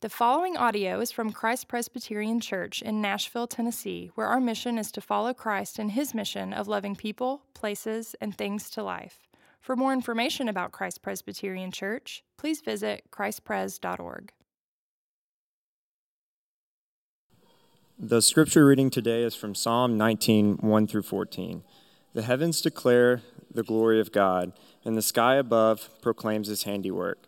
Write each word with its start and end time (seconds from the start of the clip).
The 0.00 0.08
following 0.08 0.56
audio 0.56 1.00
is 1.00 1.10
from 1.10 1.32
Christ 1.32 1.66
Presbyterian 1.66 2.38
Church 2.38 2.82
in 2.82 3.00
Nashville, 3.00 3.48
Tennessee, 3.48 4.12
where 4.14 4.28
our 4.28 4.38
mission 4.38 4.78
is 4.78 4.92
to 4.92 5.00
follow 5.00 5.34
Christ 5.34 5.76
in 5.76 5.88
his 5.88 6.14
mission 6.14 6.52
of 6.52 6.68
loving 6.68 6.94
people, 6.94 7.42
places, 7.52 8.14
and 8.20 8.32
things 8.32 8.70
to 8.70 8.84
life. 8.84 9.26
For 9.60 9.74
more 9.74 9.92
information 9.92 10.48
about 10.48 10.70
Christ 10.70 11.02
Presbyterian 11.02 11.72
Church, 11.72 12.22
please 12.36 12.60
visit 12.60 13.06
christpres.org. 13.10 14.30
The 17.98 18.22
scripture 18.22 18.66
reading 18.66 18.90
today 18.90 19.24
is 19.24 19.34
from 19.34 19.56
Psalm 19.56 19.98
19, 19.98 20.58
1 20.58 20.86
through 20.86 21.02
14. 21.02 21.64
The 22.14 22.22
heavens 22.22 22.60
declare 22.60 23.22
the 23.52 23.64
glory 23.64 23.98
of 23.98 24.12
God, 24.12 24.52
and 24.84 24.96
the 24.96 25.02
sky 25.02 25.34
above 25.34 25.90
proclaims 26.00 26.46
his 26.46 26.62
handiwork. 26.62 27.27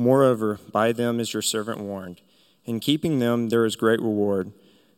Moreover, 0.00 0.58
by 0.72 0.92
them 0.92 1.20
is 1.20 1.34
your 1.34 1.42
servant 1.42 1.78
warned. 1.78 2.22
In 2.64 2.80
keeping 2.80 3.18
them 3.18 3.50
there 3.50 3.66
is 3.66 3.76
great 3.76 4.00
reward. 4.00 4.50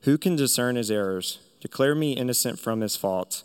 Who 0.02 0.16
can 0.16 0.36
discern 0.36 0.76
his 0.76 0.92
errors? 0.92 1.40
Declare 1.60 1.96
me 1.96 2.12
innocent 2.12 2.60
from 2.60 2.82
his 2.82 2.94
faults. 2.94 3.42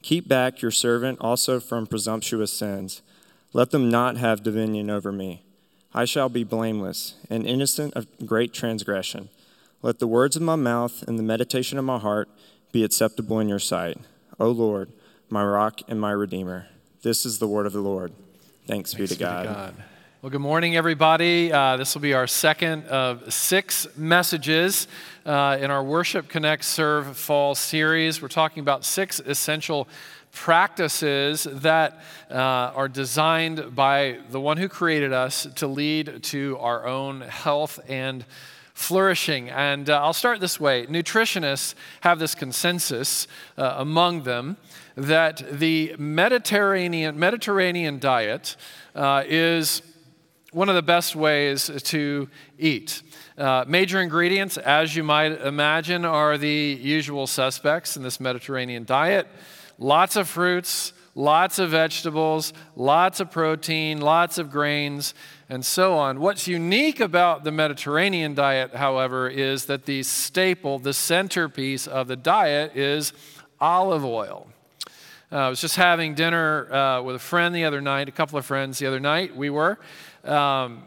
Keep 0.00 0.28
back 0.28 0.62
your 0.62 0.70
servant 0.70 1.18
also 1.20 1.60
from 1.60 1.86
presumptuous 1.86 2.54
sins. 2.54 3.02
Let 3.52 3.70
them 3.70 3.90
not 3.90 4.16
have 4.16 4.42
dominion 4.42 4.88
over 4.88 5.12
me. 5.12 5.42
I 5.92 6.06
shall 6.06 6.30
be 6.30 6.42
blameless 6.42 7.16
and 7.28 7.46
innocent 7.46 7.92
of 7.92 8.06
great 8.24 8.54
transgression. 8.54 9.28
Let 9.82 9.98
the 9.98 10.06
words 10.06 10.36
of 10.36 10.42
my 10.42 10.56
mouth 10.56 11.02
and 11.06 11.18
the 11.18 11.22
meditation 11.22 11.76
of 11.76 11.84
my 11.84 11.98
heart 11.98 12.30
be 12.72 12.82
acceptable 12.82 13.40
in 13.40 13.48
your 13.50 13.58
sight. 13.58 13.98
O 14.40 14.48
Lord, 14.48 14.90
my 15.28 15.44
rock 15.44 15.80
and 15.86 16.00
my 16.00 16.12
redeemer. 16.12 16.68
This 17.02 17.26
is 17.26 17.40
the 17.40 17.48
word 17.48 17.66
of 17.66 17.74
the 17.74 17.82
Lord. 17.82 18.14
Thanks, 18.66 18.94
Thanks 18.94 18.94
be 18.94 19.06
to 19.14 19.20
God. 19.20 19.42
Be 19.42 19.48
to 19.48 19.54
God. 19.54 19.74
Well, 20.24 20.30
good 20.30 20.40
morning, 20.40 20.74
everybody. 20.74 21.52
Uh, 21.52 21.76
this 21.76 21.94
will 21.94 22.00
be 22.00 22.14
our 22.14 22.26
second 22.26 22.86
of 22.86 23.30
six 23.30 23.86
messages 23.94 24.88
uh, 25.26 25.58
in 25.60 25.70
our 25.70 25.84
Worship 25.84 26.28
Connect 26.30 26.64
Serve 26.64 27.14
Fall 27.14 27.54
series. 27.54 28.22
We're 28.22 28.28
talking 28.28 28.62
about 28.62 28.86
six 28.86 29.20
essential 29.20 29.86
practices 30.32 31.46
that 31.50 32.00
uh, 32.30 32.36
are 32.36 32.88
designed 32.88 33.76
by 33.76 34.16
the 34.30 34.40
one 34.40 34.56
who 34.56 34.66
created 34.66 35.12
us 35.12 35.46
to 35.56 35.66
lead 35.66 36.22
to 36.22 36.56
our 36.58 36.86
own 36.86 37.20
health 37.20 37.78
and 37.86 38.24
flourishing. 38.72 39.50
And 39.50 39.90
uh, 39.90 40.02
I'll 40.02 40.14
start 40.14 40.40
this 40.40 40.58
way 40.58 40.86
nutritionists 40.86 41.74
have 42.00 42.18
this 42.18 42.34
consensus 42.34 43.28
uh, 43.58 43.74
among 43.76 44.22
them 44.22 44.56
that 44.96 45.42
the 45.58 45.94
Mediterranean, 45.98 47.18
Mediterranean 47.18 47.98
diet 47.98 48.56
uh, 48.94 49.22
is 49.26 49.82
one 50.54 50.68
of 50.68 50.76
the 50.76 50.82
best 50.82 51.16
ways 51.16 51.68
to 51.82 52.28
eat. 52.58 53.02
Uh, 53.36 53.64
major 53.66 54.00
ingredients, 54.00 54.56
as 54.56 54.94
you 54.94 55.02
might 55.02 55.32
imagine, 55.40 56.04
are 56.04 56.38
the 56.38 56.78
usual 56.80 57.26
suspects 57.26 57.96
in 57.96 58.04
this 58.04 58.20
Mediterranean 58.20 58.84
diet 58.84 59.26
lots 59.76 60.14
of 60.14 60.28
fruits, 60.28 60.92
lots 61.16 61.58
of 61.58 61.70
vegetables, 61.70 62.52
lots 62.76 63.18
of 63.18 63.32
protein, 63.32 64.00
lots 64.00 64.38
of 64.38 64.48
grains, 64.52 65.12
and 65.48 65.66
so 65.66 65.94
on. 65.94 66.20
What's 66.20 66.46
unique 66.46 67.00
about 67.00 67.42
the 67.42 67.50
Mediterranean 67.50 68.34
diet, 68.34 68.76
however, 68.76 69.28
is 69.28 69.66
that 69.66 69.86
the 69.86 70.04
staple, 70.04 70.78
the 70.78 70.94
centerpiece 70.94 71.88
of 71.88 72.06
the 72.06 72.14
diet 72.16 72.76
is 72.76 73.12
olive 73.60 74.04
oil. 74.04 74.46
Uh, 75.32 75.36
I 75.36 75.48
was 75.48 75.60
just 75.60 75.74
having 75.74 76.14
dinner 76.14 76.72
uh, 76.72 77.02
with 77.02 77.16
a 77.16 77.18
friend 77.18 77.52
the 77.52 77.64
other 77.64 77.80
night, 77.80 78.08
a 78.08 78.12
couple 78.12 78.38
of 78.38 78.46
friends 78.46 78.78
the 78.78 78.86
other 78.86 79.00
night. 79.00 79.34
We 79.34 79.50
were, 79.50 79.80
um, 80.24 80.84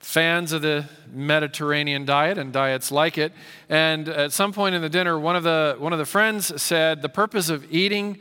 fans 0.00 0.52
of 0.52 0.62
the 0.62 0.88
Mediterranean 1.12 2.04
diet 2.04 2.38
and 2.38 2.52
diets 2.52 2.90
like 2.90 3.18
it. 3.18 3.32
And 3.68 4.08
at 4.08 4.32
some 4.32 4.52
point 4.52 4.74
in 4.74 4.82
the 4.82 4.88
dinner, 4.88 5.18
one 5.18 5.36
of 5.36 5.42
the, 5.42 5.76
one 5.78 5.92
of 5.92 5.98
the 5.98 6.06
friends 6.06 6.60
said, 6.60 7.02
The 7.02 7.08
purpose 7.08 7.48
of 7.48 7.70
eating 7.72 8.18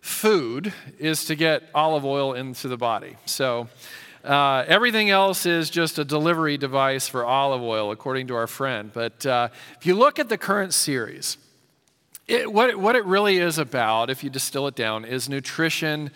food 0.00 0.72
is 0.98 1.24
to 1.26 1.34
get 1.34 1.64
olive 1.74 2.04
oil 2.04 2.32
into 2.32 2.68
the 2.68 2.76
body. 2.76 3.16
So 3.26 3.68
uh, 4.24 4.64
everything 4.66 5.10
else 5.10 5.46
is 5.46 5.70
just 5.70 5.98
a 5.98 6.04
delivery 6.04 6.56
device 6.56 7.08
for 7.08 7.24
olive 7.24 7.62
oil, 7.62 7.90
according 7.90 8.26
to 8.28 8.34
our 8.34 8.46
friend. 8.46 8.90
But 8.92 9.24
uh, 9.26 9.48
if 9.78 9.86
you 9.86 9.94
look 9.94 10.18
at 10.18 10.28
the 10.28 10.38
current 10.38 10.74
series, 10.74 11.36
it, 12.26 12.50
what, 12.52 12.70
it, 12.70 12.78
what 12.78 12.96
it 12.96 13.04
really 13.04 13.38
is 13.38 13.58
about, 13.58 14.08
if 14.08 14.22
you 14.22 14.30
distill 14.30 14.66
it 14.66 14.74
down, 14.74 15.04
is 15.04 15.28
nutrition 15.28 16.10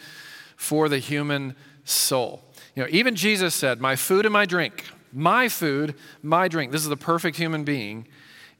for 0.56 0.89
the 0.89 0.99
human 0.99 1.56
soul. 1.84 2.43
You 2.75 2.83
know, 2.83 2.89
even 2.91 3.15
Jesus 3.15 3.55
said, 3.55 3.81
My 3.81 3.97
food 3.97 4.27
and 4.27 4.33
my 4.33 4.47
drink, 4.47 4.85
my 5.12 5.49
food, 5.49 5.95
my 6.23 6.49
drink, 6.49 6.73
this 6.73 6.83
is 6.83 6.89
the 6.89 6.97
perfect 6.97 7.37
human 7.37 7.65
being, 7.65 8.07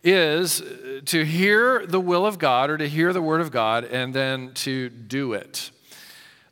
is 0.05 0.63
to 1.07 1.25
hear 1.25 1.85
the 1.87 1.99
will 1.99 2.27
of 2.27 2.39
God 2.39 2.71
or 2.71 2.79
to 2.79 2.89
hear 2.89 3.13
the 3.13 3.23
word 3.23 3.41
of 3.41 3.51
God 3.51 3.85
and 3.85 4.15
then 4.15 4.53
to 4.55 4.89
do 4.91 5.33
it. 5.33 5.71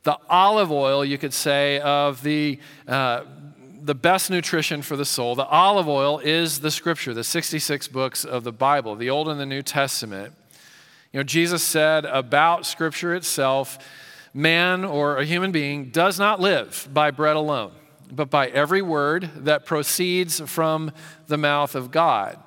The 0.04 0.18
olive 0.28 0.72
oil, 0.72 1.04
you 1.04 1.18
could 1.18 1.34
say, 1.34 1.78
of 1.80 2.22
the, 2.22 2.58
uh, 2.88 3.22
the 3.80 3.94
best 3.94 4.30
nutrition 4.30 4.82
for 4.82 4.96
the 4.96 5.04
soul, 5.04 5.36
the 5.36 5.46
olive 5.46 5.86
oil 5.86 6.18
is 6.18 6.60
the 6.60 6.70
scripture, 6.70 7.14
the 7.14 7.22
66 7.22 7.86
books 7.88 8.24
of 8.24 8.42
the 8.42 8.52
Bible, 8.52 8.96
the 8.96 9.10
Old 9.10 9.28
and 9.28 9.38
the 9.38 9.46
New 9.46 9.62
Testament. 9.62 10.34
You 11.12 11.20
know, 11.20 11.24
Jesus 11.24 11.62
said 11.62 12.06
about 12.06 12.66
scripture 12.66 13.14
itself, 13.14 13.78
man 14.34 14.84
or 14.84 15.18
a 15.18 15.24
human 15.24 15.52
being 15.52 15.90
does 15.90 16.18
not 16.18 16.40
live 16.40 16.88
by 16.92 17.10
bread 17.10 17.36
alone, 17.36 17.72
but 18.10 18.30
by 18.30 18.48
every 18.48 18.82
word 18.82 19.30
that 19.36 19.66
proceeds 19.66 20.40
from 20.40 20.92
the 21.26 21.36
mouth 21.36 21.74
of 21.74 21.90
God. 21.90 22.38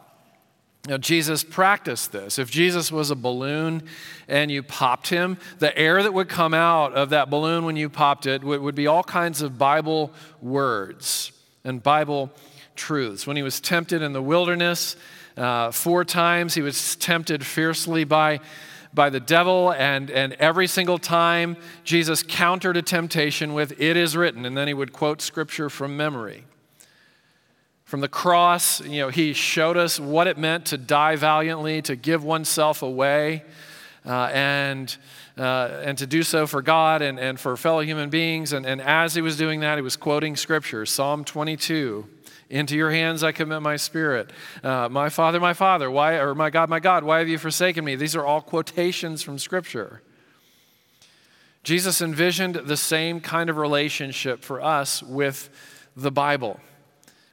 Now, 0.87 0.97
Jesus 0.97 1.43
practiced 1.43 2.11
this. 2.11 2.37
If 2.37 2.51
Jesus 2.51 2.91
was 2.91 3.09
a 3.09 3.15
balloon 3.15 3.83
and 4.27 4.51
you 4.51 4.61
popped 4.61 5.09
him, 5.09 5.37
the 5.57 5.75
air 5.75 6.03
that 6.03 6.13
would 6.13 6.29
come 6.29 6.53
out 6.53 6.93
of 6.93 7.09
that 7.09 7.31
balloon 7.31 7.65
when 7.65 7.75
you 7.75 7.89
popped 7.89 8.27
it 8.27 8.43
would, 8.43 8.61
would 8.61 8.75
be 8.75 8.85
all 8.85 9.03
kinds 9.03 9.41
of 9.41 9.57
Bible 9.57 10.13
words 10.41 11.31
and 11.63 11.81
Bible 11.81 12.31
truths. 12.75 13.25
When 13.25 13.35
he 13.35 13.41
was 13.41 13.59
tempted 13.59 14.03
in 14.03 14.13
the 14.13 14.21
wilderness, 14.21 14.95
uh, 15.35 15.71
four 15.71 16.05
times 16.05 16.53
he 16.53 16.61
was 16.61 16.95
tempted 16.97 17.43
fiercely 17.43 18.03
by 18.03 18.39
by 18.95 19.09
the 19.09 19.19
devil, 19.19 19.71
and, 19.71 20.09
and 20.09 20.33
every 20.33 20.67
single 20.67 20.97
time 20.97 21.57
Jesus 21.83 22.23
countered 22.23 22.77
a 22.77 22.81
temptation 22.81 23.53
with, 23.53 23.79
It 23.79 23.97
is 23.97 24.15
written, 24.15 24.45
and 24.45 24.57
then 24.57 24.67
he 24.67 24.73
would 24.73 24.93
quote 24.93 25.21
scripture 25.21 25.69
from 25.69 25.97
memory. 25.97 26.45
From 27.83 27.99
the 27.99 28.07
cross, 28.07 28.81
you 28.81 29.01
know, 29.01 29.09
he 29.09 29.33
showed 29.33 29.77
us 29.77 29.99
what 29.99 30.25
it 30.25 30.37
meant 30.37 30.65
to 30.67 30.77
die 30.77 31.17
valiantly, 31.17 31.81
to 31.83 31.95
give 31.95 32.23
oneself 32.23 32.81
away, 32.81 33.43
uh, 34.05 34.31
and, 34.33 34.95
uh, 35.37 35.81
and 35.83 35.97
to 35.97 36.07
do 36.07 36.23
so 36.23 36.47
for 36.47 36.61
God 36.61 37.01
and, 37.01 37.19
and 37.19 37.39
for 37.39 37.55
fellow 37.57 37.81
human 37.81 38.09
beings. 38.09 38.53
And, 38.53 38.65
and 38.65 38.81
as 38.81 39.13
he 39.13 39.21
was 39.21 39.37
doing 39.37 39.59
that, 39.59 39.77
he 39.77 39.81
was 39.81 39.97
quoting 39.97 40.35
scripture 40.35 40.85
Psalm 40.85 41.23
22. 41.23 42.07
Into 42.55 42.77
your 42.77 42.91
hands 42.91 43.21
I 43.21 43.33
commit 43.33 43.61
my 43.61 43.75
spirit. 43.75 44.31
Uh, 44.63 44.87
my 44.87 45.09
Father, 45.09 45.41
my 45.41 45.51
Father, 45.51 45.91
why, 45.91 46.13
or 46.13 46.33
my 46.33 46.49
God, 46.49 46.69
my 46.69 46.79
God, 46.79 47.03
why 47.03 47.19
have 47.19 47.27
you 47.27 47.37
forsaken 47.37 47.83
me? 47.83 47.97
These 47.97 48.15
are 48.15 48.25
all 48.25 48.39
quotations 48.39 49.21
from 49.21 49.37
Scripture. 49.37 50.01
Jesus 51.63 51.99
envisioned 51.99 52.55
the 52.55 52.77
same 52.77 53.19
kind 53.19 53.49
of 53.49 53.57
relationship 53.57 54.41
for 54.41 54.61
us 54.61 55.03
with 55.03 55.49
the 55.97 56.11
Bible. 56.11 56.61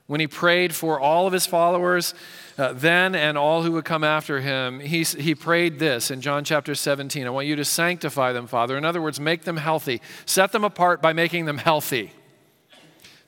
when 0.09 0.19
he 0.19 0.27
prayed 0.27 0.75
for 0.75 0.99
all 0.99 1.29
of 1.29 1.33
his 1.33 1.47
followers 1.47 2.15
uh, 2.59 2.73
then 2.73 3.15
and 3.15 3.39
all 3.39 3.63
who 3.63 3.71
would 3.71 3.85
come 3.85 4.03
after 4.03 4.41
him, 4.41 4.81
he, 4.81 5.05
he 5.05 5.37
prayed 5.37 5.79
this 5.79 6.11
in 6.11 6.21
John 6.21 6.43
chapter 6.43 6.75
17 6.75 7.29
I 7.29 7.31
want 7.31 7.47
you 7.47 7.55
to 7.55 7.65
sanctify 7.65 8.33
them, 8.33 8.49
Father. 8.49 8.77
In 8.77 8.85
other 8.85 9.01
words, 9.01 9.21
make 9.21 9.43
them 9.43 9.59
healthy. 9.59 10.03
Set 10.27 10.51
them 10.51 10.65
apart 10.65 11.01
by 11.01 11.13
making 11.13 11.45
them 11.45 11.59
healthy. 11.59 12.11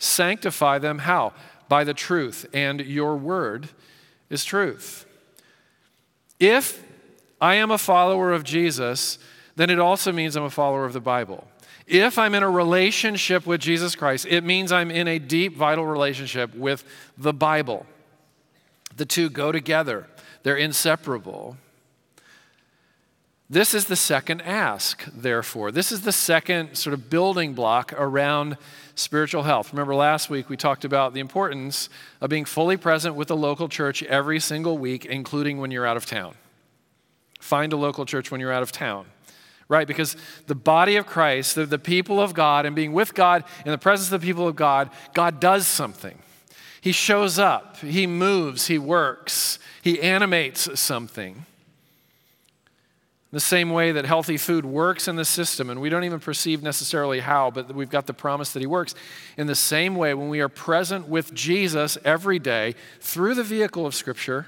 Sanctify 0.00 0.80
them 0.80 0.98
how? 0.98 1.32
By 1.68 1.84
the 1.84 1.94
truth, 1.94 2.46
and 2.52 2.80
your 2.80 3.16
word 3.16 3.68
is 4.30 4.44
truth. 4.44 5.06
If 6.38 6.84
I 7.40 7.54
am 7.54 7.70
a 7.70 7.78
follower 7.78 8.32
of 8.32 8.44
Jesus, 8.44 9.18
then 9.56 9.70
it 9.70 9.78
also 9.78 10.12
means 10.12 10.36
I'm 10.36 10.44
a 10.44 10.50
follower 10.50 10.84
of 10.84 10.92
the 10.92 11.00
Bible. 11.00 11.46
If 11.86 12.18
I'm 12.18 12.34
in 12.34 12.42
a 12.42 12.50
relationship 12.50 13.46
with 13.46 13.60
Jesus 13.60 13.94
Christ, 13.94 14.26
it 14.26 14.42
means 14.42 14.72
I'm 14.72 14.90
in 14.90 15.06
a 15.06 15.18
deep, 15.18 15.56
vital 15.56 15.84
relationship 15.84 16.54
with 16.54 16.84
the 17.18 17.32
Bible. 17.32 17.86
The 18.96 19.04
two 19.04 19.28
go 19.28 19.52
together, 19.52 20.06
they're 20.42 20.56
inseparable. 20.56 21.56
This 23.48 23.74
is 23.74 23.84
the 23.84 23.96
second 23.96 24.40
ask, 24.42 25.04
therefore. 25.04 25.70
This 25.70 25.92
is 25.92 26.00
the 26.00 26.12
second 26.12 26.76
sort 26.76 26.94
of 26.94 27.10
building 27.10 27.52
block 27.52 27.92
around 27.92 28.56
spiritual 28.94 29.42
health. 29.42 29.72
Remember, 29.72 29.94
last 29.94 30.30
week 30.30 30.48
we 30.48 30.56
talked 30.56 30.84
about 30.84 31.12
the 31.12 31.20
importance 31.20 31.90
of 32.22 32.30
being 32.30 32.46
fully 32.46 32.78
present 32.78 33.14
with 33.14 33.28
the 33.28 33.36
local 33.36 33.68
church 33.68 34.02
every 34.04 34.40
single 34.40 34.78
week, 34.78 35.04
including 35.04 35.58
when 35.58 35.70
you're 35.70 35.86
out 35.86 35.98
of 35.98 36.06
town. 36.06 36.34
Find 37.38 37.72
a 37.74 37.76
local 37.76 38.06
church 38.06 38.30
when 38.30 38.40
you're 38.40 38.52
out 38.52 38.62
of 38.62 38.72
town 38.72 39.06
right? 39.68 39.86
Because 39.86 40.16
the 40.46 40.54
body 40.54 40.96
of 40.96 41.06
Christ, 41.06 41.54
the, 41.54 41.66
the 41.66 41.78
people 41.78 42.20
of 42.20 42.34
God, 42.34 42.66
and 42.66 42.76
being 42.76 42.92
with 42.92 43.14
God 43.14 43.44
in 43.64 43.72
the 43.72 43.78
presence 43.78 44.12
of 44.12 44.20
the 44.20 44.26
people 44.26 44.46
of 44.46 44.56
God, 44.56 44.90
God 45.14 45.40
does 45.40 45.66
something. 45.66 46.18
He 46.80 46.92
shows 46.92 47.38
up, 47.38 47.78
He 47.78 48.06
moves, 48.06 48.66
He 48.66 48.78
works, 48.78 49.58
He 49.80 50.02
animates 50.02 50.78
something. 50.78 51.46
The 53.34 53.40
same 53.40 53.70
way 53.70 53.90
that 53.90 54.04
healthy 54.04 54.36
food 54.36 54.64
works 54.64 55.08
in 55.08 55.16
the 55.16 55.24
system, 55.24 55.68
and 55.68 55.80
we 55.80 55.88
don't 55.88 56.04
even 56.04 56.20
perceive 56.20 56.62
necessarily 56.62 57.18
how, 57.18 57.50
but 57.50 57.74
we've 57.74 57.90
got 57.90 58.06
the 58.06 58.14
promise 58.14 58.52
that 58.52 58.60
He 58.60 58.66
works. 58.66 58.94
In 59.36 59.48
the 59.48 59.56
same 59.56 59.96
way, 59.96 60.14
when 60.14 60.28
we 60.28 60.38
are 60.38 60.48
present 60.48 61.08
with 61.08 61.34
Jesus 61.34 61.98
every 62.04 62.38
day 62.38 62.76
through 63.00 63.34
the 63.34 63.42
vehicle 63.42 63.86
of 63.86 63.94
Scripture, 63.96 64.46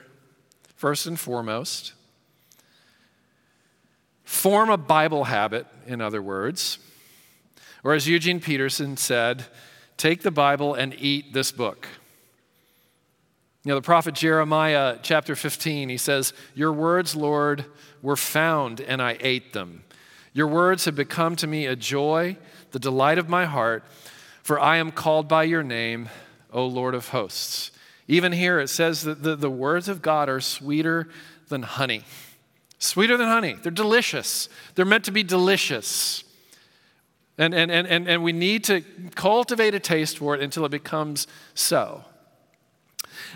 first 0.76 1.04
and 1.04 1.18
foremost, 1.18 1.94
Form 4.22 4.70
a 4.70 4.76
Bible 4.76 5.24
habit, 5.24 5.66
in 5.88 6.00
other 6.00 6.22
words. 6.22 6.78
Or 7.82 7.92
as 7.92 8.06
Eugene 8.06 8.38
Peterson 8.38 8.96
said, 8.96 9.46
take 9.96 10.22
the 10.22 10.30
Bible 10.30 10.74
and 10.74 10.94
eat 10.94 11.32
this 11.32 11.50
book. 11.50 11.88
You 13.66 13.70
know, 13.70 13.78
the 13.78 13.82
prophet 13.82 14.14
Jeremiah, 14.14 14.96
chapter 15.02 15.34
15, 15.34 15.88
he 15.88 15.96
says, 15.96 16.32
Your 16.54 16.72
words, 16.72 17.16
Lord, 17.16 17.64
were 18.00 18.14
found, 18.14 18.80
and 18.80 19.02
I 19.02 19.16
ate 19.18 19.54
them. 19.54 19.82
Your 20.32 20.46
words 20.46 20.84
have 20.84 20.94
become 20.94 21.34
to 21.34 21.48
me 21.48 21.66
a 21.66 21.74
joy, 21.74 22.36
the 22.70 22.78
delight 22.78 23.18
of 23.18 23.28
my 23.28 23.44
heart, 23.44 23.82
for 24.44 24.60
I 24.60 24.76
am 24.76 24.92
called 24.92 25.26
by 25.26 25.42
your 25.42 25.64
name, 25.64 26.08
O 26.52 26.64
Lord 26.64 26.94
of 26.94 27.08
hosts. 27.08 27.72
Even 28.06 28.30
here 28.30 28.60
it 28.60 28.68
says 28.68 29.02
that 29.02 29.24
the, 29.24 29.34
the 29.34 29.50
words 29.50 29.88
of 29.88 30.00
God 30.00 30.28
are 30.28 30.40
sweeter 30.40 31.08
than 31.48 31.62
honey. 31.62 32.04
Sweeter 32.78 33.16
than 33.16 33.26
honey. 33.26 33.56
They're 33.60 33.72
delicious. 33.72 34.48
They're 34.76 34.84
meant 34.84 35.06
to 35.06 35.10
be 35.10 35.24
delicious. 35.24 36.22
And, 37.36 37.52
and, 37.52 37.72
and, 37.72 37.88
and, 37.88 38.06
and 38.06 38.22
we 38.22 38.32
need 38.32 38.62
to 38.64 38.82
cultivate 39.16 39.74
a 39.74 39.80
taste 39.80 40.18
for 40.18 40.36
it 40.36 40.40
until 40.40 40.64
it 40.64 40.70
becomes 40.70 41.26
so. 41.52 42.04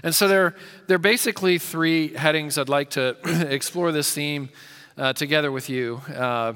And 0.02 0.14
so 0.14 0.28
there, 0.28 0.54
there 0.86 0.96
are 0.96 0.98
basically 0.98 1.58
three 1.58 2.14
headings 2.14 2.58
I'd 2.58 2.68
like 2.68 2.90
to 2.90 3.16
explore 3.50 3.92
this 3.92 4.12
theme 4.14 4.50
uh, 4.96 5.12
together 5.12 5.50
with 5.52 5.68
you 5.68 6.02
uh, 6.14 6.54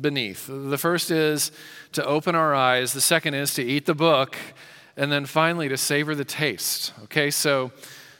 beneath. 0.00 0.46
The 0.48 0.78
first 0.78 1.10
is 1.10 1.52
to 1.92 2.04
open 2.04 2.34
our 2.34 2.54
eyes, 2.54 2.92
the 2.92 3.00
second 3.00 3.34
is 3.34 3.54
to 3.54 3.62
eat 3.62 3.86
the 3.86 3.94
book, 3.94 4.36
and 4.96 5.12
then 5.12 5.26
finally 5.26 5.68
to 5.68 5.76
savor 5.76 6.14
the 6.14 6.24
taste. 6.24 6.92
Okay, 7.04 7.30
so 7.30 7.72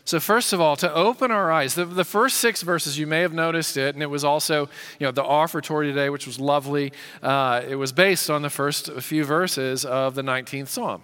so, 0.06 0.20
first 0.20 0.52
of 0.52 0.60
all, 0.60 0.76
to 0.76 0.94
open 0.94 1.32
our 1.32 1.50
eyes, 1.50 1.74
the, 1.74 1.84
the 1.84 2.04
first 2.04 2.36
six 2.36 2.62
verses, 2.62 2.96
you 2.96 3.08
may 3.08 3.22
have 3.22 3.32
noticed 3.32 3.76
it, 3.76 3.96
and 3.96 4.04
it 4.04 4.06
was 4.06 4.22
also, 4.22 4.68
you 5.00 5.06
know, 5.06 5.10
the 5.10 5.24
offertory 5.24 5.88
today, 5.88 6.10
which 6.10 6.28
was 6.28 6.38
lovely. 6.38 6.92
Uh, 7.20 7.62
it 7.68 7.74
was 7.74 7.90
based 7.90 8.30
on 8.30 8.42
the 8.42 8.50
first 8.50 8.92
few 9.00 9.24
verses 9.24 9.84
of 9.84 10.14
the 10.14 10.22
19th 10.22 10.68
Psalm. 10.68 11.02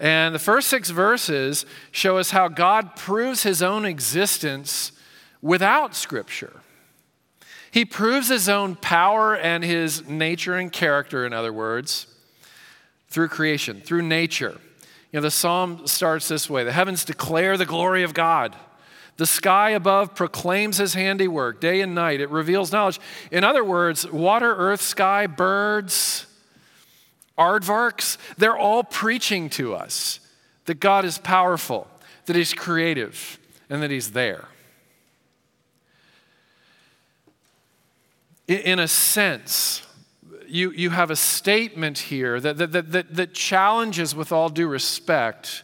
And 0.00 0.34
the 0.34 0.38
first 0.38 0.68
six 0.68 0.88
verses 0.88 1.66
show 1.92 2.16
us 2.16 2.30
how 2.30 2.48
God 2.48 2.96
proves 2.96 3.42
his 3.42 3.60
own 3.60 3.84
existence 3.84 4.92
without 5.42 5.94
Scripture. 5.94 6.62
He 7.70 7.84
proves 7.84 8.28
his 8.28 8.48
own 8.48 8.76
power 8.76 9.36
and 9.36 9.62
his 9.62 10.08
nature 10.08 10.54
and 10.56 10.72
character, 10.72 11.26
in 11.26 11.34
other 11.34 11.52
words, 11.52 12.06
through 13.08 13.28
creation, 13.28 13.82
through 13.82 14.02
nature. 14.02 14.58
You 15.12 15.18
know, 15.18 15.20
the 15.20 15.30
psalm 15.30 15.86
starts 15.86 16.28
this 16.28 16.48
way 16.48 16.64
The 16.64 16.72
heavens 16.72 17.04
declare 17.04 17.58
the 17.58 17.66
glory 17.66 18.02
of 18.02 18.14
God. 18.14 18.56
The 19.18 19.26
sky 19.26 19.70
above 19.70 20.14
proclaims 20.14 20.78
his 20.78 20.94
handiwork 20.94 21.60
day 21.60 21.82
and 21.82 21.94
night. 21.94 22.22
It 22.22 22.30
reveals 22.30 22.72
knowledge. 22.72 22.98
In 23.30 23.44
other 23.44 23.62
words, 23.62 24.10
water, 24.10 24.54
earth, 24.56 24.80
sky, 24.80 25.26
birds, 25.26 26.26
aardvarks, 27.40 28.18
they're 28.36 28.56
all 28.56 28.84
preaching 28.84 29.48
to 29.50 29.74
us 29.74 30.20
that 30.66 30.78
God 30.78 31.04
is 31.04 31.18
powerful, 31.18 31.88
that 32.26 32.36
he's 32.36 32.54
creative, 32.54 33.38
and 33.68 33.82
that 33.82 33.90
he's 33.90 34.12
there. 34.12 34.44
In 38.46 38.78
a 38.78 38.86
sense, 38.88 39.82
you, 40.46 40.72
you 40.72 40.90
have 40.90 41.10
a 41.10 41.16
statement 41.16 41.98
here 41.98 42.40
that, 42.40 42.58
that, 42.58 42.92
that, 42.92 43.14
that 43.14 43.34
challenges, 43.34 44.14
with 44.14 44.32
all 44.32 44.48
due 44.48 44.68
respect, 44.68 45.62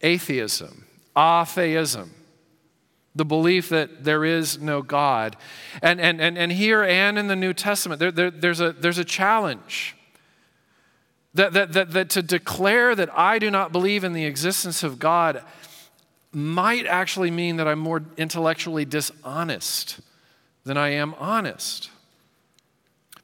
atheism, 0.00 0.86
atheism, 1.16 2.14
the 3.14 3.24
belief 3.24 3.68
that 3.68 4.04
there 4.04 4.24
is 4.24 4.58
no 4.58 4.80
God. 4.80 5.36
And, 5.82 6.00
and, 6.00 6.20
and, 6.20 6.38
and 6.38 6.50
here 6.50 6.82
and 6.82 7.18
in 7.18 7.28
the 7.28 7.36
New 7.36 7.52
Testament, 7.52 8.00
there, 8.00 8.10
there, 8.10 8.30
there's, 8.30 8.60
a, 8.60 8.72
there's 8.72 8.98
a 8.98 9.04
challenge. 9.04 9.94
That, 11.34 11.54
that, 11.54 11.72
that, 11.72 11.90
that 11.92 12.10
to 12.10 12.22
declare 12.22 12.94
that 12.94 13.08
I 13.18 13.38
do 13.38 13.50
not 13.50 13.72
believe 13.72 14.04
in 14.04 14.12
the 14.12 14.26
existence 14.26 14.82
of 14.82 14.98
God 14.98 15.42
might 16.32 16.86
actually 16.86 17.30
mean 17.30 17.56
that 17.56 17.68
I'm 17.68 17.78
more 17.78 18.02
intellectually 18.16 18.84
dishonest 18.84 20.00
than 20.64 20.76
I 20.76 20.90
am 20.90 21.14
honest. 21.14 21.90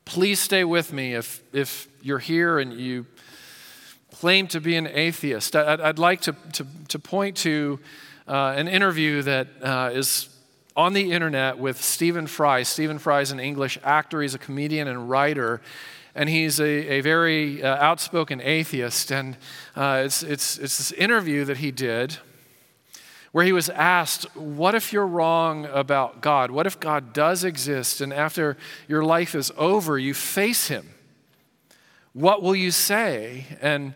Please 0.04 0.40
stay 0.40 0.64
with 0.64 0.92
me 0.92 1.14
if, 1.14 1.42
if 1.52 1.88
you're 2.02 2.18
here 2.18 2.58
and 2.58 2.72
you 2.72 3.06
claim 4.14 4.46
to 4.48 4.60
be 4.60 4.76
an 4.76 4.86
atheist. 4.86 5.54
I'd, 5.54 5.80
I'd 5.80 5.98
like 5.98 6.22
to, 6.22 6.34
to, 6.54 6.66
to, 6.88 6.98
point 6.98 7.36
to 7.38 7.78
uh, 8.26 8.54
an 8.56 8.68
interview 8.68 9.22
that 9.22 9.48
uh, 9.62 9.90
is 9.92 10.28
on 10.74 10.92
the 10.92 11.12
internet 11.12 11.58
with 11.58 11.82
Stephen 11.82 12.26
Fry. 12.26 12.62
Stephen 12.62 12.98
Fry 12.98 13.20
is 13.20 13.30
an 13.30 13.40
English 13.40 13.78
actor, 13.84 14.22
he's 14.22 14.34
a 14.34 14.38
comedian 14.38 14.88
and 14.88 15.10
writer. 15.10 15.60
And 16.18 16.28
he's 16.28 16.58
a, 16.58 16.64
a 16.64 17.00
very 17.00 17.62
uh, 17.62 17.76
outspoken 17.76 18.40
atheist. 18.40 19.12
And 19.12 19.36
uh, 19.76 20.02
it's, 20.04 20.24
it's, 20.24 20.58
it's 20.58 20.78
this 20.78 20.90
interview 20.90 21.44
that 21.44 21.58
he 21.58 21.70
did 21.70 22.16
where 23.30 23.44
he 23.44 23.52
was 23.52 23.70
asked, 23.70 24.24
What 24.34 24.74
if 24.74 24.92
you're 24.92 25.06
wrong 25.06 25.66
about 25.66 26.20
God? 26.20 26.50
What 26.50 26.66
if 26.66 26.80
God 26.80 27.12
does 27.12 27.44
exist 27.44 28.00
and 28.00 28.12
after 28.12 28.56
your 28.88 29.04
life 29.04 29.36
is 29.36 29.52
over, 29.56 29.96
you 29.96 30.12
face 30.12 30.66
him? 30.66 30.88
What 32.14 32.42
will 32.42 32.56
you 32.56 32.72
say? 32.72 33.46
And, 33.60 33.94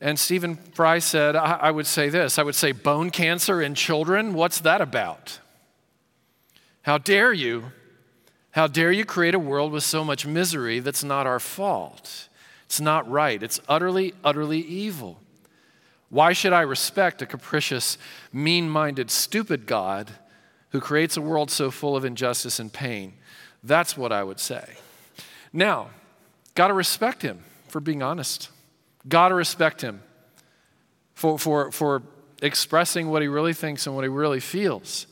and 0.00 0.18
Stephen 0.18 0.56
Fry 0.56 0.98
said, 0.98 1.36
I, 1.36 1.58
I 1.60 1.70
would 1.70 1.86
say 1.86 2.08
this 2.08 2.38
I 2.38 2.42
would 2.42 2.54
say, 2.54 2.72
Bone 2.72 3.10
cancer 3.10 3.60
in 3.60 3.74
children? 3.74 4.32
What's 4.32 4.60
that 4.60 4.80
about? 4.80 5.40
How 6.80 6.96
dare 6.96 7.34
you? 7.34 7.72
How 8.58 8.66
dare 8.66 8.90
you 8.90 9.04
create 9.04 9.36
a 9.36 9.38
world 9.38 9.70
with 9.70 9.84
so 9.84 10.02
much 10.02 10.26
misery 10.26 10.80
that's 10.80 11.04
not 11.04 11.28
our 11.28 11.38
fault? 11.38 12.28
It's 12.64 12.80
not 12.80 13.08
right. 13.08 13.40
It's 13.40 13.60
utterly, 13.68 14.14
utterly 14.24 14.58
evil. 14.58 15.20
Why 16.10 16.32
should 16.32 16.52
I 16.52 16.62
respect 16.62 17.22
a 17.22 17.26
capricious, 17.26 17.98
mean 18.32 18.68
minded, 18.68 19.12
stupid 19.12 19.64
God 19.64 20.10
who 20.70 20.80
creates 20.80 21.16
a 21.16 21.20
world 21.22 21.52
so 21.52 21.70
full 21.70 21.94
of 21.94 22.04
injustice 22.04 22.58
and 22.58 22.72
pain? 22.72 23.12
That's 23.62 23.96
what 23.96 24.10
I 24.10 24.24
would 24.24 24.40
say. 24.40 24.74
Now, 25.52 25.90
got 26.56 26.66
to 26.66 26.74
respect 26.74 27.22
him 27.22 27.44
for 27.68 27.78
being 27.78 28.02
honest. 28.02 28.48
Got 29.08 29.28
to 29.28 29.36
respect 29.36 29.82
him 29.82 30.02
for, 31.14 31.38
for, 31.38 31.70
for 31.70 32.02
expressing 32.42 33.08
what 33.08 33.22
he 33.22 33.28
really 33.28 33.54
thinks 33.54 33.86
and 33.86 33.94
what 33.94 34.02
he 34.02 34.08
really 34.08 34.40
feels. 34.40 35.06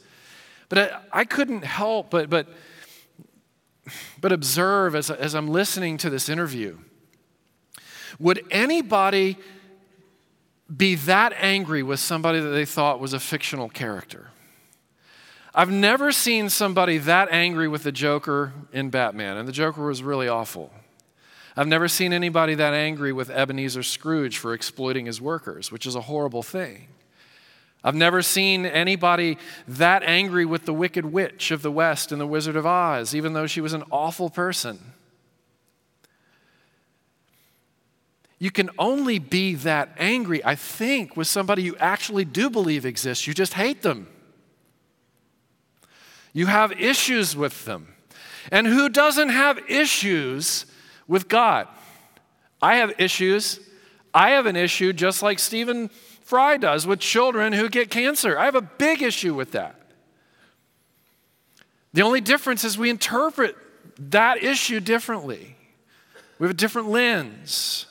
But 0.68 0.78
I, 0.78 1.20
I 1.20 1.24
couldn't 1.24 1.62
help 1.62 2.10
but, 2.10 2.28
but, 2.28 2.48
but 4.20 4.32
observe 4.32 4.94
as, 4.94 5.10
as 5.10 5.34
I'm 5.34 5.48
listening 5.48 5.98
to 5.98 6.10
this 6.10 6.28
interview 6.28 6.78
would 8.18 8.44
anybody 8.50 9.36
be 10.74 10.94
that 10.94 11.32
angry 11.36 11.82
with 11.82 12.00
somebody 12.00 12.40
that 12.40 12.48
they 12.48 12.64
thought 12.64 13.00
was 13.00 13.12
a 13.12 13.20
fictional 13.20 13.68
character. 13.68 14.30
I've 15.54 15.70
never 15.70 16.12
seen 16.12 16.50
somebody 16.50 16.98
that 16.98 17.28
angry 17.30 17.68
with 17.68 17.82
the 17.82 17.92
Joker 17.92 18.52
in 18.72 18.90
Batman, 18.90 19.36
and 19.36 19.48
the 19.48 19.52
Joker 19.52 19.86
was 19.86 20.02
really 20.02 20.28
awful. 20.28 20.70
I've 21.56 21.68
never 21.68 21.88
seen 21.88 22.12
anybody 22.12 22.54
that 22.56 22.74
angry 22.74 23.12
with 23.12 23.30
Ebenezer 23.30 23.82
Scrooge 23.82 24.36
for 24.36 24.52
exploiting 24.52 25.06
his 25.06 25.20
workers, 25.20 25.72
which 25.72 25.86
is 25.86 25.94
a 25.94 26.02
horrible 26.02 26.42
thing. 26.42 26.88
I've 27.86 27.94
never 27.94 28.20
seen 28.20 28.66
anybody 28.66 29.38
that 29.68 30.02
angry 30.02 30.44
with 30.44 30.66
the 30.66 30.74
Wicked 30.74 31.06
Witch 31.06 31.52
of 31.52 31.62
the 31.62 31.70
West 31.70 32.10
in 32.10 32.18
The 32.18 32.26
Wizard 32.26 32.56
of 32.56 32.66
Oz, 32.66 33.14
even 33.14 33.32
though 33.32 33.46
she 33.46 33.60
was 33.60 33.74
an 33.74 33.84
awful 33.92 34.28
person. 34.28 34.80
You 38.40 38.50
can 38.50 38.70
only 38.76 39.20
be 39.20 39.54
that 39.54 39.90
angry, 39.98 40.44
I 40.44 40.56
think, 40.56 41.16
with 41.16 41.28
somebody 41.28 41.62
you 41.62 41.76
actually 41.76 42.24
do 42.24 42.50
believe 42.50 42.84
exists. 42.84 43.28
You 43.28 43.34
just 43.34 43.54
hate 43.54 43.82
them. 43.82 44.08
You 46.32 46.46
have 46.46 46.72
issues 46.72 47.36
with 47.36 47.66
them. 47.66 47.94
And 48.50 48.66
who 48.66 48.88
doesn't 48.88 49.28
have 49.28 49.60
issues 49.70 50.66
with 51.06 51.28
God? 51.28 51.68
I 52.60 52.78
have 52.78 52.94
issues. 52.98 53.60
I 54.12 54.30
have 54.30 54.46
an 54.46 54.56
issue 54.56 54.92
just 54.92 55.22
like 55.22 55.38
Stephen 55.38 55.88
Fry 56.26 56.56
does 56.56 56.88
with 56.88 56.98
children 56.98 57.52
who 57.52 57.68
get 57.68 57.88
cancer. 57.88 58.36
I 58.36 58.46
have 58.46 58.56
a 58.56 58.60
big 58.60 59.00
issue 59.00 59.32
with 59.32 59.52
that. 59.52 59.80
The 61.92 62.02
only 62.02 62.20
difference 62.20 62.64
is 62.64 62.76
we 62.76 62.90
interpret 62.90 63.56
that 63.96 64.42
issue 64.42 64.80
differently. 64.80 65.56
We 66.40 66.46
have 66.46 66.50
a 66.50 66.58
different 66.58 66.88
lens. 66.88 67.86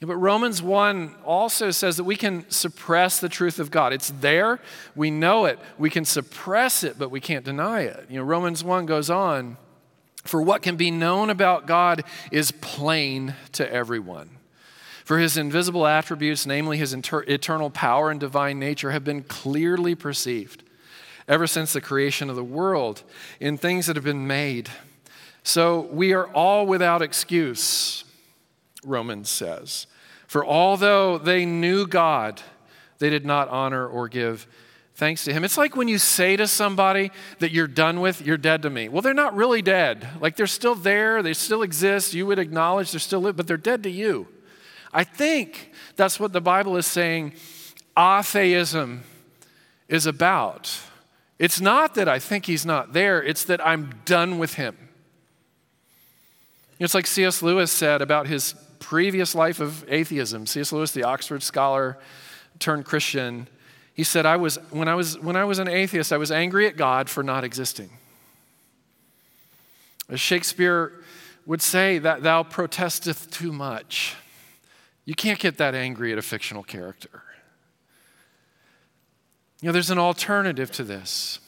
But 0.00 0.16
Romans 0.16 0.60
1 0.60 1.14
also 1.24 1.70
says 1.70 1.96
that 1.96 2.04
we 2.04 2.16
can 2.16 2.44
suppress 2.50 3.20
the 3.20 3.28
truth 3.28 3.60
of 3.60 3.70
God. 3.70 3.92
It's 3.92 4.10
there, 4.10 4.58
we 4.96 5.12
know 5.12 5.44
it. 5.44 5.60
We 5.78 5.90
can 5.90 6.04
suppress 6.04 6.82
it, 6.82 6.98
but 6.98 7.12
we 7.12 7.20
can't 7.20 7.44
deny 7.44 7.82
it. 7.82 8.04
You 8.10 8.18
know, 8.18 8.24
Romans 8.24 8.64
1 8.64 8.84
goes 8.84 9.10
on 9.10 9.56
For 10.24 10.42
what 10.42 10.62
can 10.62 10.74
be 10.74 10.90
known 10.90 11.30
about 11.30 11.68
God 11.68 12.02
is 12.32 12.50
plain 12.50 13.36
to 13.52 13.72
everyone. 13.72 14.37
For 15.08 15.18
his 15.18 15.38
invisible 15.38 15.86
attributes, 15.86 16.44
namely 16.44 16.76
his 16.76 16.92
inter- 16.92 17.24
eternal 17.26 17.70
power 17.70 18.10
and 18.10 18.20
divine 18.20 18.58
nature, 18.58 18.90
have 18.90 19.04
been 19.04 19.22
clearly 19.22 19.94
perceived 19.94 20.62
ever 21.26 21.46
since 21.46 21.72
the 21.72 21.80
creation 21.80 22.28
of 22.28 22.36
the 22.36 22.44
world 22.44 23.04
in 23.40 23.56
things 23.56 23.86
that 23.86 23.96
have 23.96 24.04
been 24.04 24.26
made. 24.26 24.68
So 25.42 25.88
we 25.90 26.12
are 26.12 26.26
all 26.34 26.66
without 26.66 27.00
excuse. 27.00 28.04
Romans 28.84 29.30
says. 29.30 29.86
For 30.26 30.44
although 30.44 31.16
they 31.16 31.46
knew 31.46 31.86
God, 31.86 32.42
they 32.98 33.08
did 33.08 33.24
not 33.24 33.48
honor 33.48 33.88
or 33.88 34.08
give 34.08 34.46
thanks 34.94 35.24
to 35.24 35.32
Him. 35.32 35.42
It's 35.42 35.56
like 35.56 35.74
when 35.74 35.88
you 35.88 35.96
say 35.96 36.36
to 36.36 36.46
somebody 36.46 37.12
that 37.38 37.50
you're 37.50 37.66
done 37.66 38.02
with, 38.02 38.20
you're 38.20 38.36
dead 38.36 38.60
to 38.60 38.68
me. 38.68 38.90
Well, 38.90 39.00
they're 39.00 39.14
not 39.14 39.34
really 39.34 39.62
dead. 39.62 40.06
Like 40.20 40.36
they're 40.36 40.46
still 40.46 40.74
there, 40.74 41.22
they 41.22 41.32
still 41.32 41.62
exist. 41.62 42.12
You 42.12 42.26
would 42.26 42.38
acknowledge 42.38 42.90
they're 42.90 43.00
still, 43.00 43.32
but 43.32 43.46
they're 43.46 43.56
dead 43.56 43.82
to 43.84 43.90
you. 43.90 44.28
I 44.92 45.04
think 45.04 45.72
that's 45.96 46.18
what 46.18 46.32
the 46.32 46.40
Bible 46.40 46.76
is 46.76 46.86
saying 46.86 47.32
atheism 47.96 49.02
is 49.88 50.06
about. 50.06 50.80
It's 51.38 51.60
not 51.60 51.94
that 51.94 52.08
I 52.08 52.18
think 52.18 52.46
He's 52.46 52.66
not 52.66 52.92
there, 52.92 53.22
it's 53.22 53.44
that 53.44 53.64
I'm 53.66 53.94
done 54.04 54.38
with 54.38 54.54
Him. 54.54 54.76
It's 56.78 56.94
like 56.94 57.06
C.S. 57.06 57.42
Lewis 57.42 57.72
said 57.72 58.02
about 58.02 58.28
his 58.28 58.54
previous 58.78 59.34
life 59.34 59.58
of 59.58 59.84
atheism. 59.88 60.46
C.S. 60.46 60.72
Lewis, 60.72 60.92
the 60.92 61.02
Oxford 61.02 61.42
scholar 61.42 61.98
turned 62.60 62.84
Christian, 62.84 63.48
he 63.94 64.04
said, 64.04 64.26
I 64.26 64.36
was, 64.36 64.56
when, 64.70 64.86
I 64.86 64.94
was, 64.94 65.18
when 65.18 65.34
I 65.34 65.42
was 65.42 65.58
an 65.58 65.66
atheist, 65.66 66.12
I 66.12 66.18
was 66.18 66.30
angry 66.30 66.68
at 66.68 66.76
God 66.76 67.10
for 67.10 67.24
not 67.24 67.42
existing. 67.42 67.90
As 70.08 70.20
Shakespeare 70.20 70.92
would 71.46 71.60
say, 71.60 71.98
that 71.98 72.22
thou 72.22 72.44
protesteth 72.44 73.28
too 73.28 73.52
much. 73.52 74.14
You 75.08 75.14
can't 75.14 75.38
get 75.38 75.56
that 75.56 75.74
angry 75.74 76.12
at 76.12 76.18
a 76.18 76.22
fictional 76.22 76.62
character. 76.62 77.22
You 79.62 79.68
know, 79.68 79.72
there's 79.72 79.88
an 79.88 79.96
alternative 79.96 80.70
to 80.72 80.84
this. 80.84 81.38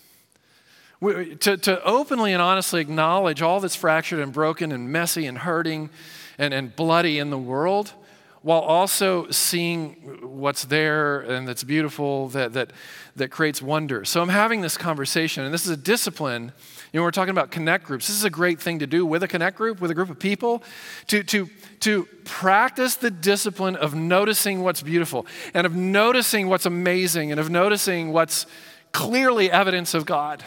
We, 0.98 1.34
to, 1.34 1.58
to 1.58 1.84
openly 1.84 2.32
and 2.32 2.40
honestly 2.40 2.80
acknowledge 2.80 3.42
all 3.42 3.60
that's 3.60 3.76
fractured 3.76 4.18
and 4.18 4.32
broken 4.32 4.72
and 4.72 4.90
messy 4.90 5.26
and 5.26 5.36
hurting 5.36 5.90
and, 6.38 6.54
and 6.54 6.74
bloody 6.74 7.18
in 7.18 7.28
the 7.28 7.36
world, 7.36 7.92
while 8.40 8.60
also 8.60 9.30
seeing 9.30 9.90
what's 10.22 10.64
there 10.64 11.20
and 11.20 11.46
that's 11.46 11.62
beautiful, 11.62 12.28
that, 12.30 12.54
that, 12.54 12.72
that 13.16 13.28
creates 13.30 13.60
wonder. 13.60 14.06
So 14.06 14.22
I'm 14.22 14.30
having 14.30 14.62
this 14.62 14.78
conversation, 14.78 15.44
and 15.44 15.52
this 15.52 15.66
is 15.66 15.70
a 15.70 15.76
discipline. 15.76 16.52
You 16.92 16.98
know, 16.98 17.04
we're 17.04 17.12
talking 17.12 17.30
about 17.30 17.52
connect 17.52 17.84
groups. 17.84 18.08
This 18.08 18.16
is 18.16 18.24
a 18.24 18.30
great 18.30 18.60
thing 18.60 18.80
to 18.80 18.86
do 18.86 19.06
with 19.06 19.22
a 19.22 19.28
connect 19.28 19.56
group, 19.56 19.80
with 19.80 19.92
a 19.92 19.94
group 19.94 20.10
of 20.10 20.18
people, 20.18 20.62
to, 21.06 21.22
to, 21.22 21.48
to 21.80 22.04
practice 22.24 22.96
the 22.96 23.10
discipline 23.12 23.76
of 23.76 23.94
noticing 23.94 24.62
what's 24.62 24.82
beautiful 24.82 25.24
and 25.54 25.66
of 25.66 25.74
noticing 25.76 26.48
what's 26.48 26.66
amazing 26.66 27.30
and 27.30 27.40
of 27.40 27.48
noticing 27.48 28.12
what's 28.12 28.46
clearly 28.90 29.50
evidence 29.50 29.94
of 29.94 30.04
God. 30.04 30.42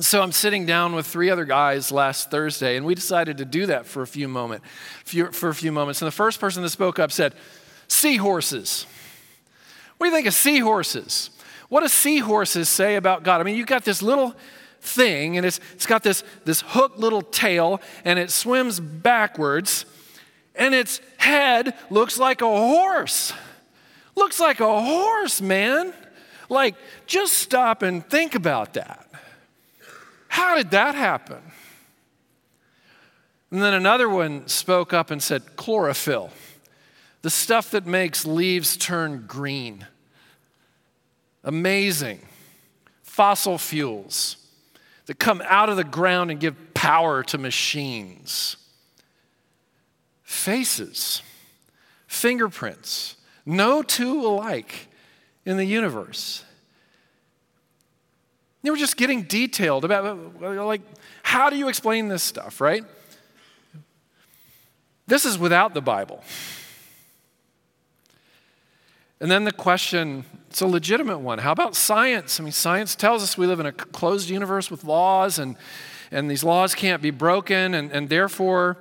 So 0.00 0.22
I'm 0.22 0.32
sitting 0.32 0.66
down 0.66 0.94
with 0.94 1.06
three 1.06 1.30
other 1.30 1.44
guys 1.44 1.92
last 1.92 2.30
Thursday, 2.30 2.76
and 2.76 2.84
we 2.84 2.94
decided 2.94 3.38
to 3.38 3.44
do 3.44 3.66
that 3.66 3.86
for 3.86 4.02
a 4.02 4.06
few 4.06 4.28
moment, 4.28 4.62
for 5.04 5.48
a 5.48 5.54
few 5.54 5.72
moments. 5.72 6.00
And 6.02 6.06
the 6.06 6.12
first 6.12 6.40
person 6.40 6.62
that 6.62 6.70
spoke 6.70 7.00
up 7.00 7.10
said, 7.10 7.34
"Seahorses." 7.88 8.86
What 9.96 10.06
do 10.06 10.10
you 10.10 10.16
think 10.16 10.28
of 10.28 10.34
seahorses? 10.34 11.30
What 11.68 11.80
do 11.80 11.88
seahorses 11.88 12.68
say 12.68 12.94
about 12.94 13.24
God? 13.24 13.40
I 13.40 13.44
mean, 13.44 13.56
you've 13.56 13.66
got 13.66 13.84
this 13.84 14.00
little 14.00 14.36
thing, 14.88 15.36
and 15.36 15.46
it's, 15.46 15.60
it's 15.74 15.86
got 15.86 16.02
this, 16.02 16.24
this 16.44 16.62
hooked 16.66 16.98
little 16.98 17.22
tail, 17.22 17.80
and 18.04 18.18
it 18.18 18.30
swims 18.30 18.80
backwards, 18.80 19.84
and 20.54 20.74
its 20.74 21.00
head 21.18 21.74
looks 21.90 22.18
like 22.18 22.42
a 22.42 22.46
horse. 22.46 23.32
Looks 24.16 24.40
like 24.40 24.60
a 24.60 24.80
horse, 24.80 25.40
man. 25.40 25.94
Like, 26.48 26.74
just 27.06 27.34
stop 27.34 27.82
and 27.82 28.04
think 28.04 28.34
about 28.34 28.74
that. 28.74 29.08
How 30.26 30.56
did 30.56 30.72
that 30.72 30.94
happen? 30.94 31.42
And 33.50 33.62
then 33.62 33.74
another 33.74 34.08
one 34.08 34.48
spoke 34.48 34.92
up 34.92 35.10
and 35.10 35.22
said, 35.22 35.56
chlorophyll, 35.56 36.30
the 37.22 37.30
stuff 37.30 37.70
that 37.70 37.86
makes 37.86 38.26
leaves 38.26 38.76
turn 38.76 39.24
green. 39.26 39.86
Amazing. 41.44 42.20
Fossil 43.02 43.58
fuels 43.58 44.37
that 45.08 45.18
come 45.18 45.42
out 45.46 45.70
of 45.70 45.76
the 45.76 45.84
ground 45.84 46.30
and 46.30 46.38
give 46.38 46.74
power 46.74 47.22
to 47.22 47.38
machines. 47.38 48.58
Faces, 50.22 51.22
fingerprints, 52.06 53.16
no 53.46 53.82
two 53.82 54.20
alike 54.20 54.88
in 55.46 55.56
the 55.56 55.64
universe. 55.64 56.44
They 58.62 58.70
were 58.70 58.76
just 58.76 58.98
getting 58.98 59.22
detailed 59.22 59.86
about, 59.86 60.42
like, 60.42 60.82
how 61.22 61.48
do 61.48 61.56
you 61.56 61.68
explain 61.68 62.08
this 62.08 62.22
stuff, 62.22 62.60
right? 62.60 62.84
This 65.06 65.24
is 65.24 65.38
without 65.38 65.72
the 65.72 65.80
Bible. 65.80 66.22
And 69.20 69.30
then 69.30 69.44
the 69.44 69.52
question, 69.52 70.26
it's 70.50 70.62
a 70.62 70.66
legitimate 70.66 71.18
one. 71.18 71.38
How 71.38 71.52
about 71.52 71.76
science? 71.76 72.40
I 72.40 72.42
mean, 72.42 72.52
science 72.52 72.94
tells 72.94 73.22
us 73.22 73.36
we 73.36 73.46
live 73.46 73.60
in 73.60 73.66
a 73.66 73.72
closed 73.72 74.30
universe 74.30 74.70
with 74.70 74.82
laws, 74.82 75.38
and, 75.38 75.56
and 76.10 76.30
these 76.30 76.42
laws 76.42 76.74
can't 76.74 77.02
be 77.02 77.10
broken, 77.10 77.74
and, 77.74 77.92
and 77.92 78.08
therefore, 78.08 78.78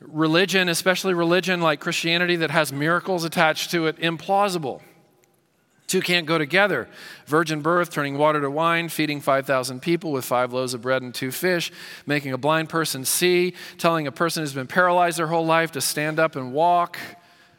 religion, 0.00 0.68
especially 0.68 1.14
religion 1.14 1.60
like 1.60 1.80
Christianity 1.80 2.36
that 2.36 2.50
has 2.50 2.72
miracles 2.72 3.24
attached 3.24 3.70
to 3.70 3.86
it, 3.86 3.96
implausible. 3.98 4.80
Two 5.86 6.00
can't 6.00 6.26
go 6.26 6.38
together. 6.38 6.88
Virgin 7.26 7.60
birth, 7.60 7.90
turning 7.90 8.18
water 8.18 8.40
to 8.40 8.50
wine, 8.50 8.88
feeding 8.88 9.20
5,000 9.20 9.80
people 9.80 10.10
with 10.10 10.24
five 10.24 10.52
loaves 10.52 10.74
of 10.74 10.82
bread 10.82 11.02
and 11.02 11.14
two 11.14 11.30
fish, 11.30 11.70
making 12.06 12.32
a 12.32 12.38
blind 12.38 12.68
person 12.68 13.04
see, 13.04 13.54
telling 13.78 14.06
a 14.06 14.12
person 14.12 14.42
who's 14.42 14.54
been 14.54 14.66
paralyzed 14.66 15.18
their 15.18 15.28
whole 15.28 15.46
life 15.46 15.72
to 15.72 15.80
stand 15.80 16.18
up 16.18 16.34
and 16.34 16.52
walk, 16.52 16.98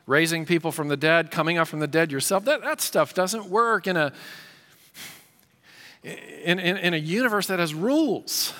raising 0.05 0.45
people 0.45 0.71
from 0.71 0.87
the 0.87 0.97
dead, 0.97 1.31
coming 1.31 1.57
up 1.57 1.67
from 1.67 1.79
the 1.79 1.87
dead 1.87 2.11
yourself. 2.11 2.45
That, 2.45 2.61
that 2.61 2.81
stuff 2.81 3.13
doesn't 3.13 3.45
work 3.45 3.87
in 3.87 3.97
a, 3.97 4.13
in, 6.03 6.59
in, 6.59 6.77
in 6.77 6.93
a 6.93 6.97
universe 6.97 7.47
that 7.47 7.59
has 7.59 7.73
rules. 7.73 8.53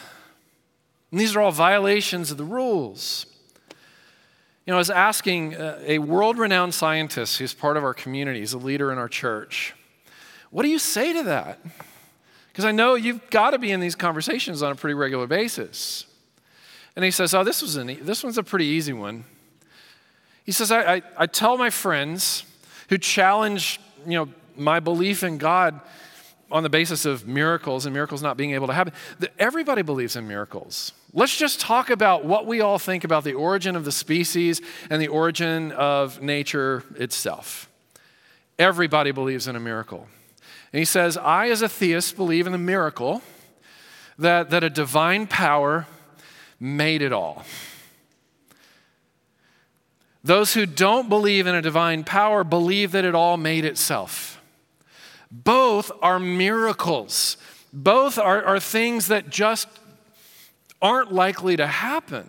And 1.11 1.19
these 1.19 1.35
are 1.35 1.41
all 1.41 1.51
violations 1.51 2.31
of 2.31 2.37
the 2.37 2.45
rules. 2.45 3.27
You 4.65 4.71
know, 4.71 4.75
I 4.75 4.79
was 4.79 4.89
asking 4.89 5.55
uh, 5.55 5.79
a 5.85 5.99
world 5.99 6.39
renowned 6.39 6.73
scientist 6.73 7.37
who's 7.37 7.53
part 7.53 7.77
of 7.77 7.83
our 7.83 7.93
community, 7.93 8.39
he's 8.39 8.53
a 8.53 8.57
leader 8.57 8.91
in 8.91 8.97
our 8.97 9.07
church, 9.07 9.75
what 10.49 10.63
do 10.63 10.69
you 10.69 10.79
say 10.79 11.13
to 11.13 11.23
that? 11.23 11.59
Because 12.47 12.65
I 12.65 12.71
know 12.71 12.95
you've 12.95 13.29
got 13.29 13.51
to 13.51 13.59
be 13.59 13.71
in 13.71 13.81
these 13.81 13.95
conversations 13.95 14.63
on 14.63 14.71
a 14.71 14.75
pretty 14.75 14.93
regular 14.93 15.27
basis. 15.27 16.05
And 16.95 17.03
he 17.03 17.11
says, 17.11 17.33
Oh, 17.33 17.43
this, 17.43 17.61
was 17.61 17.75
an, 17.75 17.97
this 18.03 18.23
one's 18.23 18.37
a 18.37 18.43
pretty 18.43 18.65
easy 18.65 18.93
one. 18.93 19.25
He 20.45 20.51
says, 20.51 20.71
I, 20.71 20.95
I, 20.95 21.01
I 21.17 21.25
tell 21.25 21.57
my 21.57 21.69
friends 21.69 22.43
who 22.89 22.97
challenge, 22.97 23.79
you 24.05 24.13
know, 24.13 24.29
my 24.55 24.79
belief 24.79 25.23
in 25.23 25.37
God 25.37 25.81
on 26.51 26.63
the 26.63 26.69
basis 26.69 27.05
of 27.05 27.27
miracles 27.27 27.85
and 27.85 27.93
miracles 27.93 28.21
not 28.21 28.37
being 28.37 28.51
able 28.51 28.67
to 28.67 28.73
happen, 28.73 28.93
that 29.19 29.31
everybody 29.39 29.81
believes 29.81 30.15
in 30.15 30.27
miracles. 30.27 30.93
Let's 31.11 31.35
just 31.35 31.59
talk 31.59 31.89
about 31.89 32.23
what 32.23 32.45
we 32.45 32.61
all 32.61 32.77
think 32.77 33.03
about 33.03 33.23
the 33.23 33.33
origin 33.33 33.75
of 33.75 33.83
the 33.85 33.91
species 33.91 34.61
and 34.89 35.01
the 35.01 35.07
origin 35.07 35.71
of 35.71 36.21
nature 36.21 36.83
itself. 36.97 37.69
Everybody 38.59 39.11
believes 39.11 39.47
in 39.47 39.55
a 39.55 39.59
miracle. 39.59 40.07
And 40.71 40.79
he 40.79 40.85
says, 40.85 41.17
I, 41.17 41.49
as 41.49 41.61
a 41.61 41.69
theist, 41.69 42.15
believe 42.15 42.45
in 42.45 42.51
the 42.51 42.57
miracle 42.57 43.21
that, 44.19 44.49
that 44.51 44.63
a 44.63 44.69
divine 44.69 45.25
power 45.25 45.87
made 46.59 47.01
it 47.01 47.11
all. 47.11 47.43
Those 50.25 50.55
who 50.55 50.65
don't 50.65 51.07
believe 51.07 51.45
in 51.45 51.53
a 51.53 51.61
divine 51.61 52.03
power 52.03 52.43
believe 52.43 52.93
that 52.93 53.05
it 53.05 53.13
all 53.13 53.37
made 53.37 53.63
itself. 53.63 54.41
Both 55.29 55.91
are 56.01 56.17
miracles. 56.17 57.37
Both 57.71 58.17
are, 58.17 58.43
are 58.43 58.59
things 58.59 59.05
that 59.09 59.29
just 59.29 59.67
aren't 60.81 61.13
likely 61.13 61.55
to 61.57 61.67
happen. 61.67 62.25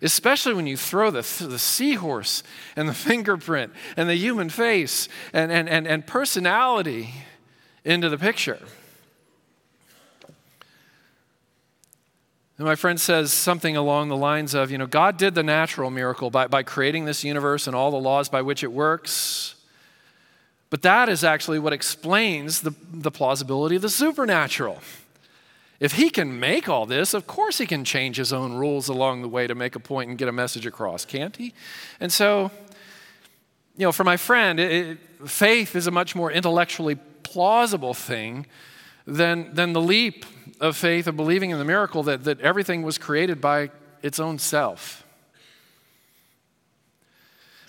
Especially 0.00 0.54
when 0.54 0.68
you 0.68 0.76
throw 0.76 1.10
the, 1.10 1.22
the 1.44 1.58
seahorse 1.58 2.44
and 2.76 2.88
the 2.88 2.94
fingerprint 3.08 3.72
and 3.96 4.08
the 4.08 4.14
human 4.14 4.48
face 4.48 5.08
and, 5.32 5.50
and, 5.50 5.68
and, 5.68 5.88
and 5.88 6.06
personality 6.06 7.12
into 7.84 8.08
the 8.08 8.18
picture. 8.18 8.60
And 12.60 12.66
my 12.66 12.76
friend 12.76 13.00
says 13.00 13.32
something 13.32 13.74
along 13.74 14.10
the 14.10 14.18
lines 14.18 14.52
of, 14.52 14.70
you 14.70 14.76
know, 14.76 14.86
God 14.86 15.16
did 15.16 15.34
the 15.34 15.42
natural 15.42 15.88
miracle 15.88 16.28
by, 16.28 16.46
by 16.46 16.62
creating 16.62 17.06
this 17.06 17.24
universe 17.24 17.66
and 17.66 17.74
all 17.74 17.90
the 17.90 17.96
laws 17.96 18.28
by 18.28 18.42
which 18.42 18.62
it 18.62 18.70
works. 18.70 19.54
But 20.68 20.82
that 20.82 21.08
is 21.08 21.24
actually 21.24 21.58
what 21.58 21.72
explains 21.72 22.60
the, 22.60 22.74
the 22.92 23.10
plausibility 23.10 23.76
of 23.76 23.82
the 23.82 23.88
supernatural. 23.88 24.82
If 25.80 25.92
he 25.92 26.10
can 26.10 26.38
make 26.38 26.68
all 26.68 26.84
this, 26.84 27.14
of 27.14 27.26
course 27.26 27.56
he 27.56 27.64
can 27.64 27.82
change 27.82 28.18
his 28.18 28.30
own 28.30 28.52
rules 28.52 28.88
along 28.88 29.22
the 29.22 29.28
way 29.28 29.46
to 29.46 29.54
make 29.54 29.74
a 29.74 29.80
point 29.80 30.10
and 30.10 30.18
get 30.18 30.28
a 30.28 30.32
message 30.32 30.66
across, 30.66 31.06
can't 31.06 31.34
he? 31.34 31.54
And 31.98 32.12
so, 32.12 32.50
you 33.78 33.86
know, 33.86 33.92
for 33.92 34.04
my 34.04 34.18
friend, 34.18 34.60
it, 34.60 34.70
it, 34.70 34.98
faith 35.30 35.74
is 35.74 35.86
a 35.86 35.90
much 35.90 36.14
more 36.14 36.30
intellectually 36.30 36.96
plausible 37.22 37.94
thing 37.94 38.44
than, 39.10 39.54
than 39.54 39.72
the 39.72 39.80
leap 39.80 40.24
of 40.60 40.76
faith 40.76 41.06
of 41.06 41.16
believing 41.16 41.50
in 41.50 41.58
the 41.58 41.64
miracle 41.64 42.02
that, 42.04 42.24
that 42.24 42.40
everything 42.40 42.82
was 42.82 42.98
created 42.98 43.40
by 43.40 43.70
its 44.02 44.20
own 44.20 44.38
self. 44.38 45.04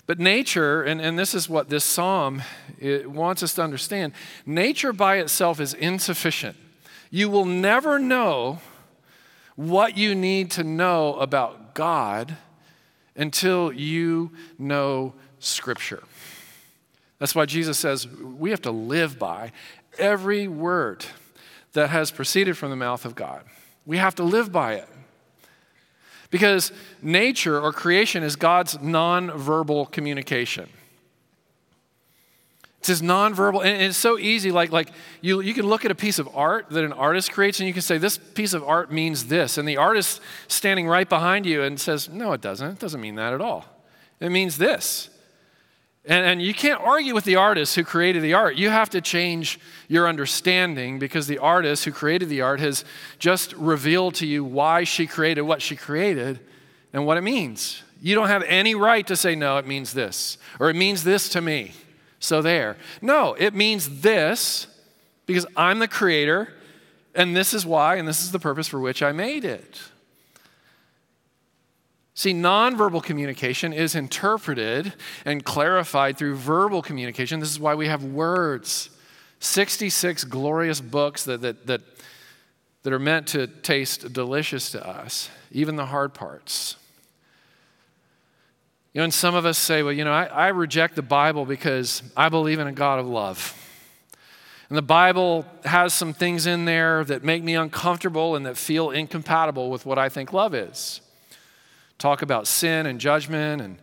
But 0.06 0.18
nature, 0.18 0.82
and, 0.82 1.00
and 1.00 1.18
this 1.18 1.34
is 1.34 1.48
what 1.48 1.68
this 1.68 1.84
psalm 1.84 2.42
wants 2.80 3.42
us 3.42 3.54
to 3.54 3.62
understand 3.62 4.12
nature 4.44 4.92
by 4.92 5.16
itself 5.16 5.60
is 5.60 5.74
insufficient. 5.74 6.56
You 7.10 7.28
will 7.28 7.44
never 7.44 7.98
know 7.98 8.60
what 9.56 9.96
you 9.96 10.14
need 10.14 10.50
to 10.52 10.64
know 10.64 11.14
about 11.14 11.74
God 11.74 12.36
until 13.14 13.72
you 13.72 14.32
know 14.58 15.14
Scripture. 15.38 16.02
That's 17.18 17.34
why 17.34 17.46
Jesus 17.46 17.78
says 17.78 18.08
we 18.08 18.50
have 18.50 18.62
to 18.62 18.70
live 18.70 19.18
by 19.18 19.52
every 19.98 20.48
word 20.48 21.04
that 21.72 21.90
has 21.90 22.10
proceeded 22.10 22.56
from 22.56 22.70
the 22.70 22.76
mouth 22.76 23.04
of 23.04 23.14
God. 23.14 23.42
We 23.86 23.98
have 23.98 24.14
to 24.16 24.22
live 24.22 24.52
by 24.52 24.74
it. 24.74 24.88
Because 26.30 26.72
nature 27.02 27.60
or 27.60 27.72
creation 27.72 28.22
is 28.22 28.36
God's 28.36 28.78
nonverbal 28.78 29.90
communication. 29.90 30.68
It's 32.78 32.88
his 32.88 33.02
nonverbal, 33.02 33.64
and 33.64 33.80
it's 33.80 33.96
so 33.96 34.18
easy. 34.18 34.50
Like, 34.50 34.72
like 34.72 34.88
you, 35.20 35.40
you 35.40 35.54
can 35.54 35.66
look 35.66 35.84
at 35.84 35.92
a 35.92 35.94
piece 35.94 36.18
of 36.18 36.28
art 36.34 36.68
that 36.70 36.82
an 36.82 36.92
artist 36.92 37.30
creates, 37.30 37.60
and 37.60 37.66
you 37.68 37.72
can 37.72 37.82
say, 37.82 37.96
This 37.96 38.18
piece 38.18 38.54
of 38.54 38.64
art 38.64 38.90
means 38.90 39.26
this. 39.26 39.56
And 39.56 39.68
the 39.68 39.76
artist 39.76 40.20
standing 40.48 40.88
right 40.88 41.08
behind 41.08 41.46
you 41.46 41.62
and 41.62 41.78
says, 41.78 42.08
No, 42.08 42.32
it 42.32 42.40
doesn't. 42.40 42.68
It 42.72 42.78
doesn't 42.80 43.00
mean 43.00 43.14
that 43.14 43.34
at 43.34 43.40
all. 43.40 43.66
It 44.18 44.30
means 44.30 44.58
this. 44.58 45.10
And, 46.04 46.26
and 46.26 46.42
you 46.42 46.52
can't 46.52 46.80
argue 46.80 47.14
with 47.14 47.24
the 47.24 47.36
artist 47.36 47.76
who 47.76 47.84
created 47.84 48.22
the 48.22 48.34
art. 48.34 48.56
You 48.56 48.70
have 48.70 48.90
to 48.90 49.00
change 49.00 49.60
your 49.86 50.08
understanding 50.08 50.98
because 50.98 51.28
the 51.28 51.38
artist 51.38 51.84
who 51.84 51.92
created 51.92 52.28
the 52.28 52.40
art 52.40 52.58
has 52.60 52.84
just 53.18 53.52
revealed 53.54 54.16
to 54.16 54.26
you 54.26 54.42
why 54.42 54.84
she 54.84 55.06
created 55.06 55.42
what 55.42 55.62
she 55.62 55.76
created 55.76 56.40
and 56.92 57.06
what 57.06 57.18
it 57.18 57.22
means. 57.22 57.82
You 58.00 58.16
don't 58.16 58.28
have 58.28 58.42
any 58.42 58.74
right 58.74 59.06
to 59.06 59.14
say, 59.14 59.36
no, 59.36 59.58
it 59.58 59.66
means 59.66 59.92
this, 59.92 60.38
or 60.58 60.70
it 60.70 60.74
means 60.74 61.04
this 61.04 61.28
to 61.30 61.40
me. 61.40 61.72
So 62.18 62.42
there. 62.42 62.76
No, 63.00 63.34
it 63.34 63.54
means 63.54 64.00
this 64.00 64.66
because 65.26 65.46
I'm 65.56 65.78
the 65.78 65.88
creator, 65.88 66.52
and 67.14 67.36
this 67.36 67.54
is 67.54 67.64
why, 67.64 67.96
and 67.96 68.06
this 68.06 68.22
is 68.22 68.32
the 68.32 68.38
purpose 68.38 68.66
for 68.68 68.80
which 68.80 69.02
I 69.02 69.12
made 69.12 69.44
it. 69.44 69.80
See, 72.14 72.34
nonverbal 72.34 73.02
communication 73.02 73.72
is 73.72 73.94
interpreted 73.94 74.92
and 75.24 75.44
clarified 75.44 76.18
through 76.18 76.36
verbal 76.36 76.82
communication. 76.82 77.40
This 77.40 77.50
is 77.50 77.60
why 77.60 77.74
we 77.74 77.86
have 77.86 78.04
words 78.04 78.90
66 79.40 80.22
glorious 80.24 80.80
books 80.80 81.24
that, 81.24 81.40
that, 81.40 81.66
that, 81.66 81.80
that 82.84 82.92
are 82.92 82.98
meant 83.00 83.26
to 83.28 83.48
taste 83.48 84.12
delicious 84.12 84.70
to 84.70 84.86
us, 84.86 85.30
even 85.50 85.74
the 85.74 85.86
hard 85.86 86.14
parts. 86.14 86.76
You 88.92 89.00
know, 89.00 89.04
and 89.04 89.12
some 89.12 89.34
of 89.34 89.44
us 89.44 89.58
say, 89.58 89.82
well, 89.82 89.92
you 89.92 90.04
know, 90.04 90.12
I, 90.12 90.26
I 90.26 90.48
reject 90.48 90.94
the 90.94 91.02
Bible 91.02 91.44
because 91.44 92.04
I 92.16 92.28
believe 92.28 92.60
in 92.60 92.68
a 92.68 92.72
God 92.72 93.00
of 93.00 93.06
love. 93.06 93.58
And 94.68 94.78
the 94.78 94.82
Bible 94.82 95.44
has 95.64 95.92
some 95.92 96.14
things 96.14 96.46
in 96.46 96.64
there 96.64 97.02
that 97.04 97.24
make 97.24 97.42
me 97.42 97.54
uncomfortable 97.54 98.36
and 98.36 98.46
that 98.46 98.56
feel 98.56 98.90
incompatible 98.90 99.70
with 99.70 99.84
what 99.84 99.98
I 99.98 100.08
think 100.08 100.32
love 100.32 100.54
is 100.54 101.01
talk 102.02 102.22
about 102.22 102.48
sin 102.48 102.86
and 102.86 102.98
judgment 102.98 103.62
and 103.62 103.78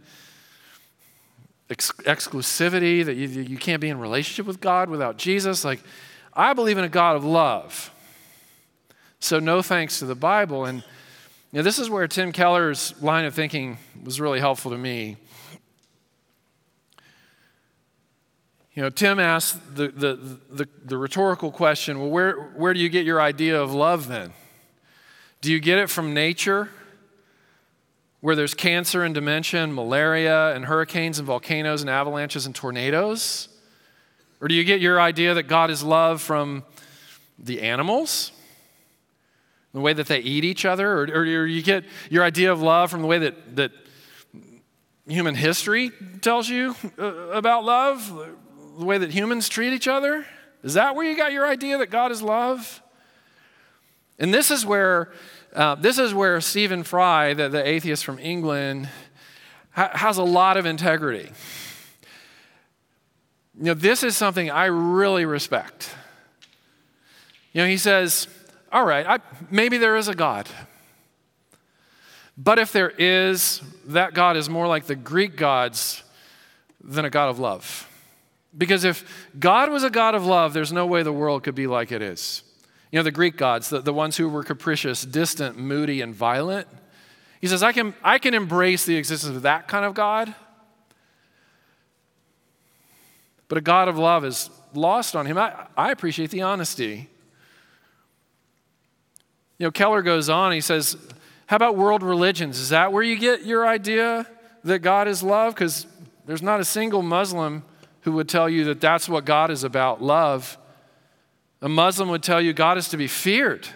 ex- 1.69 1.91
exclusivity, 1.99 3.05
that 3.05 3.15
you, 3.15 3.27
you 3.27 3.57
can't 3.57 3.79
be 3.79 3.87
in 3.87 3.97
relationship 3.97 4.45
with 4.45 4.59
God 4.59 4.89
without 4.89 5.17
Jesus. 5.17 5.63
Like, 5.63 5.81
I 6.33 6.53
believe 6.53 6.77
in 6.77 6.83
a 6.83 6.89
God 6.89 7.15
of 7.15 7.23
love. 7.23 7.91
So, 9.21 9.39
no 9.39 9.61
thanks 9.61 9.99
to 9.99 10.05
the 10.05 10.15
Bible. 10.15 10.65
And 10.65 10.83
you 11.51 11.59
know, 11.59 11.63
this 11.63 11.79
is 11.79 11.89
where 11.89 12.07
Tim 12.07 12.33
Keller's 12.33 12.93
line 13.01 13.23
of 13.23 13.33
thinking 13.33 13.77
was 14.03 14.19
really 14.19 14.41
helpful 14.41 14.71
to 14.71 14.77
me. 14.77 15.15
You 18.73 18.83
know, 18.83 18.89
Tim 18.89 19.19
asked 19.19 19.75
the, 19.75 19.87
the, 19.87 20.39
the, 20.51 20.67
the, 20.85 20.97
rhetorical 20.97 21.51
question 21.51 21.99
well, 21.99 22.09
where, 22.09 22.33
where 22.55 22.73
do 22.73 22.79
you 22.79 22.87
get 22.87 23.05
your 23.05 23.19
idea 23.19 23.61
of 23.61 23.73
love 23.73 24.07
then? 24.07 24.31
Do 25.41 25.51
you 25.51 25.59
get 25.59 25.79
it 25.79 25.89
from 25.89 26.13
nature? 26.13 26.69
Where 28.21 28.35
there's 28.35 28.53
cancer 28.53 29.03
and 29.03 29.15
dementia 29.15 29.63
and 29.63 29.73
malaria 29.73 30.53
and 30.53 30.65
hurricanes 30.65 31.19
and 31.19 31.25
volcanoes 31.25 31.81
and 31.81 31.89
avalanches 31.89 32.45
and 32.45 32.53
tornadoes? 32.53 33.47
Or 34.41 34.47
do 34.47 34.55
you 34.55 34.63
get 34.63 34.81
your 34.81 34.99
idea 34.99 35.33
that 35.33 35.43
God 35.43 35.69
is 35.69 35.83
love 35.83 36.21
from 36.21 36.63
the 37.37 37.61
animals? 37.61 38.31
The 39.73 39.79
way 39.79 39.93
that 39.93 40.07
they 40.07 40.19
eat 40.19 40.43
each 40.43 40.65
other? 40.65 40.91
Or, 40.91 41.03
or 41.03 41.45
you 41.45 41.61
get 41.61 41.85
your 42.09 42.23
idea 42.23 42.51
of 42.51 42.61
love 42.61 42.89
from 42.91 43.01
the 43.01 43.07
way 43.07 43.19
that, 43.19 43.55
that 43.55 43.71
human 45.07 45.35
history 45.35 45.91
tells 46.21 46.49
you 46.49 46.75
uh, 46.97 47.03
about 47.03 47.63
love? 47.63 48.11
The 48.77 48.85
way 48.85 48.97
that 48.97 49.11
humans 49.11 49.49
treat 49.49 49.73
each 49.73 49.87
other? 49.87 50.25
Is 50.63 50.73
that 50.73 50.95
where 50.95 51.05
you 51.05 51.15
got 51.15 51.31
your 51.31 51.47
idea 51.47 51.77
that 51.77 51.89
God 51.89 52.11
is 52.11 52.21
love? 52.21 52.81
And 54.17 54.33
this 54.33 54.51
is 54.51 54.65
where 54.65 55.11
uh, 55.53 55.75
this 55.75 55.97
is 55.97 56.13
where 56.13 56.39
Stephen 56.41 56.83
Fry, 56.83 57.33
the, 57.33 57.49
the 57.49 57.67
atheist 57.67 58.05
from 58.05 58.19
England, 58.19 58.89
ha- 59.71 59.91
has 59.93 60.17
a 60.17 60.23
lot 60.23 60.57
of 60.57 60.65
integrity. 60.65 61.31
You 63.57 63.65
know, 63.65 63.73
this 63.73 64.03
is 64.03 64.15
something 64.15 64.49
I 64.49 64.65
really 64.65 65.25
respect. 65.25 65.93
You 67.53 67.61
know, 67.61 67.67
he 67.67 67.77
says, 67.77 68.27
all 68.71 68.85
right, 68.85 69.05
I, 69.05 69.19
maybe 69.49 69.77
there 69.77 69.97
is 69.97 70.07
a 70.07 70.15
God. 70.15 70.47
But 72.37 72.59
if 72.59 72.71
there 72.71 72.91
is, 72.91 73.61
that 73.87 74.13
God 74.13 74.37
is 74.37 74.49
more 74.49 74.67
like 74.67 74.85
the 74.85 74.95
Greek 74.95 75.35
gods 75.35 76.03
than 76.81 77.03
a 77.03 77.09
God 77.09 77.29
of 77.29 77.39
love. 77.39 77.87
Because 78.57 78.83
if 78.83 79.29
God 79.37 79.69
was 79.69 79.83
a 79.83 79.89
God 79.89 80.15
of 80.15 80.25
love, 80.25 80.53
there's 80.53 80.71
no 80.71 80.85
way 80.85 81.03
the 81.03 81.11
world 81.11 81.43
could 81.43 81.55
be 81.55 81.67
like 81.67 81.91
it 81.91 82.01
is. 82.01 82.43
You 82.91 82.99
know, 82.99 83.03
the 83.03 83.11
Greek 83.11 83.37
gods, 83.37 83.69
the, 83.69 83.81
the 83.81 83.93
ones 83.93 84.17
who 84.17 84.27
were 84.27 84.43
capricious, 84.43 85.03
distant, 85.03 85.57
moody, 85.57 86.01
and 86.01 86.13
violent. 86.13 86.67
He 87.39 87.47
says, 87.47 87.63
I 87.63 87.71
can, 87.71 87.93
I 88.03 88.17
can 88.17 88.33
embrace 88.33 88.85
the 88.85 88.95
existence 88.95 89.35
of 89.35 89.43
that 89.43 89.67
kind 89.67 89.85
of 89.85 89.93
God. 89.93 90.33
But 93.47 93.57
a 93.57 93.61
God 93.61 93.87
of 93.87 93.97
love 93.97 94.23
is 94.23 94.49
lost 94.73 95.15
on 95.15 95.25
him. 95.25 95.37
I, 95.37 95.67
I 95.75 95.91
appreciate 95.91 96.31
the 96.31 96.43
honesty. 96.43 97.09
You 99.57 99.65
know, 99.65 99.71
Keller 99.71 100.01
goes 100.01 100.29
on, 100.29 100.51
he 100.51 100.61
says, 100.61 100.95
How 101.47 101.55
about 101.55 101.75
world 101.75 102.03
religions? 102.03 102.59
Is 102.59 102.69
that 102.69 102.93
where 102.93 103.03
you 103.03 103.17
get 103.17 103.45
your 103.45 103.67
idea 103.67 104.27
that 104.63 104.79
God 104.79 105.07
is 105.07 105.23
love? 105.23 105.55
Because 105.55 105.87
there's 106.25 106.43
not 106.43 106.59
a 106.59 106.65
single 106.65 107.01
Muslim 107.01 107.63
who 108.01 108.11
would 108.13 108.29
tell 108.29 108.47
you 108.47 108.65
that 108.65 108.79
that's 108.79 109.09
what 109.09 109.25
God 109.25 109.49
is 109.49 109.63
about 109.63 110.01
love. 110.01 110.58
A 111.61 111.69
Muslim 111.69 112.09
would 112.09 112.23
tell 112.23 112.41
you 112.41 112.53
God 112.53 112.77
is 112.77 112.87
to 112.89 112.97
be 112.97 113.07
feared. 113.07 113.67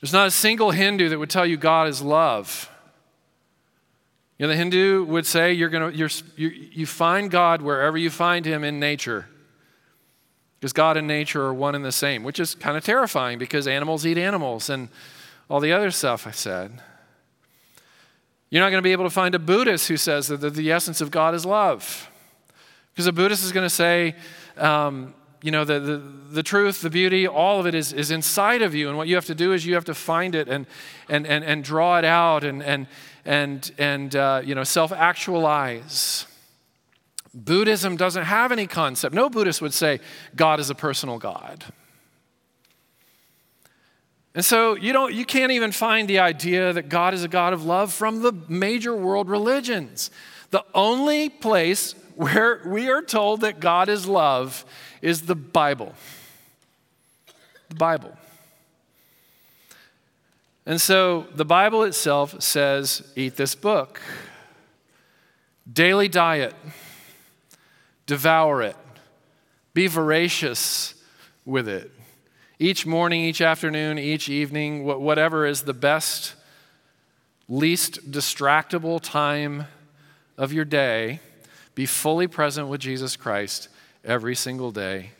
There's 0.00 0.12
not 0.12 0.26
a 0.26 0.30
single 0.30 0.70
Hindu 0.70 1.08
that 1.08 1.18
would 1.18 1.30
tell 1.30 1.46
you 1.46 1.56
God 1.56 1.88
is 1.88 2.00
love. 2.00 2.70
You 4.38 4.46
know, 4.46 4.48
the 4.50 4.56
Hindu 4.56 5.04
would 5.04 5.26
say 5.26 5.52
you're 5.52 5.68
gonna, 5.68 5.90
you're, 5.90 6.10
you, 6.36 6.48
you 6.48 6.86
find 6.86 7.30
God 7.30 7.62
wherever 7.62 7.96
you 7.96 8.10
find 8.10 8.44
him 8.44 8.64
in 8.64 8.78
nature. 8.78 9.26
Because 10.60 10.72
God 10.72 10.96
and 10.96 11.06
nature 11.06 11.42
are 11.44 11.54
one 11.54 11.74
and 11.74 11.84
the 11.84 11.92
same, 11.92 12.22
which 12.22 12.40
is 12.40 12.54
kind 12.54 12.76
of 12.76 12.84
terrifying 12.84 13.38
because 13.38 13.66
animals 13.66 14.06
eat 14.06 14.18
animals 14.18 14.70
and 14.70 14.88
all 15.48 15.60
the 15.60 15.72
other 15.72 15.90
stuff 15.90 16.26
I 16.26 16.30
said. 16.30 16.82
You're 18.50 18.62
not 18.62 18.70
going 18.70 18.78
to 18.78 18.86
be 18.86 18.92
able 18.92 19.04
to 19.04 19.10
find 19.10 19.34
a 19.34 19.38
Buddhist 19.38 19.88
who 19.88 19.96
says 19.96 20.28
that 20.28 20.38
the 20.38 20.72
essence 20.72 21.00
of 21.00 21.10
God 21.10 21.34
is 21.34 21.44
love. 21.44 22.10
Because 22.92 23.06
a 23.06 23.12
Buddhist 23.12 23.44
is 23.44 23.52
going 23.52 23.66
to 23.66 23.74
say, 23.74 24.14
um, 24.56 25.14
you 25.42 25.50
know, 25.50 25.64
the, 25.64 25.78
the, 25.78 25.96
the, 26.30 26.42
truth, 26.42 26.80
the 26.80 26.90
beauty, 26.90 27.26
all 27.26 27.60
of 27.60 27.66
it 27.66 27.74
is, 27.74 27.92
is 27.92 28.10
inside 28.10 28.62
of 28.62 28.74
you. 28.74 28.88
And 28.88 28.96
what 28.96 29.08
you 29.08 29.14
have 29.14 29.26
to 29.26 29.34
do 29.34 29.52
is 29.52 29.66
you 29.66 29.74
have 29.74 29.84
to 29.84 29.94
find 29.94 30.34
it 30.34 30.48
and, 30.48 30.66
and, 31.08 31.26
and, 31.26 31.44
and 31.44 31.62
draw 31.62 31.98
it 31.98 32.04
out 32.04 32.42
and, 32.44 32.62
and, 32.62 32.86
and, 33.24 33.70
and 33.78 34.16
uh, 34.16 34.42
you 34.44 34.54
know, 34.54 34.64
self 34.64 34.92
actualize. 34.92 36.26
Buddhism 37.34 37.96
doesn't 37.96 38.24
have 38.24 38.50
any 38.50 38.66
concept. 38.66 39.14
No 39.14 39.28
Buddhist 39.28 39.60
would 39.60 39.74
say 39.74 40.00
God 40.34 40.58
is 40.58 40.70
a 40.70 40.74
personal 40.74 41.18
God. 41.18 41.64
And 44.34 44.44
so 44.44 44.74
you 44.74 44.92
don't 44.92 45.14
you 45.14 45.24
can't 45.24 45.52
even 45.52 45.72
find 45.72 46.06
the 46.08 46.18
idea 46.18 46.72
that 46.74 46.90
God 46.90 47.14
is 47.14 47.24
a 47.24 47.28
God 47.28 47.54
of 47.54 47.64
love 47.64 47.90
from 47.90 48.20
the 48.20 48.32
major 48.48 48.94
world 48.94 49.30
religions. 49.30 50.10
The 50.50 50.62
only 50.74 51.30
place 51.30 51.94
where 52.16 52.62
we 52.64 52.88
are 52.88 53.02
told 53.02 53.42
that 53.42 53.60
God 53.60 53.88
is 53.88 54.06
love 54.06 54.64
is 55.02 55.22
the 55.22 55.34
Bible. 55.34 55.94
The 57.68 57.74
Bible. 57.74 58.16
And 60.64 60.80
so 60.80 61.26
the 61.34 61.44
Bible 61.44 61.84
itself 61.84 62.42
says 62.42 63.06
eat 63.14 63.36
this 63.36 63.54
book. 63.54 64.00
Daily 65.70 66.08
diet 66.08 66.54
devour 68.06 68.62
it, 68.62 68.76
be 69.74 69.86
voracious 69.86 70.94
with 71.44 71.68
it. 71.68 71.90
Each 72.58 72.86
morning, 72.86 73.22
each 73.22 73.42
afternoon, 73.42 73.98
each 73.98 74.28
evening, 74.28 74.84
whatever 74.84 75.44
is 75.44 75.62
the 75.62 75.74
best, 75.74 76.34
least 77.48 78.10
distractible 78.10 79.00
time 79.00 79.66
of 80.38 80.52
your 80.52 80.64
day, 80.64 81.20
be 81.76 81.86
fully 81.86 82.26
present 82.26 82.66
with 82.66 82.80
Jesus 82.80 83.14
Christ 83.14 83.68
every 84.04 84.34
single 84.34 84.72
day 84.72 85.10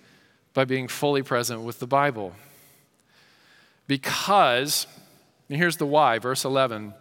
by 0.54 0.64
being 0.64 0.88
fully 0.88 1.22
present 1.22 1.60
with 1.60 1.78
the 1.78 1.86
Bible. 1.86 2.32
Because, 3.86 4.88
and 5.48 5.58
here's 5.58 5.76
the 5.76 5.86
why, 5.86 6.18
verse 6.18 6.44
11 6.44 6.94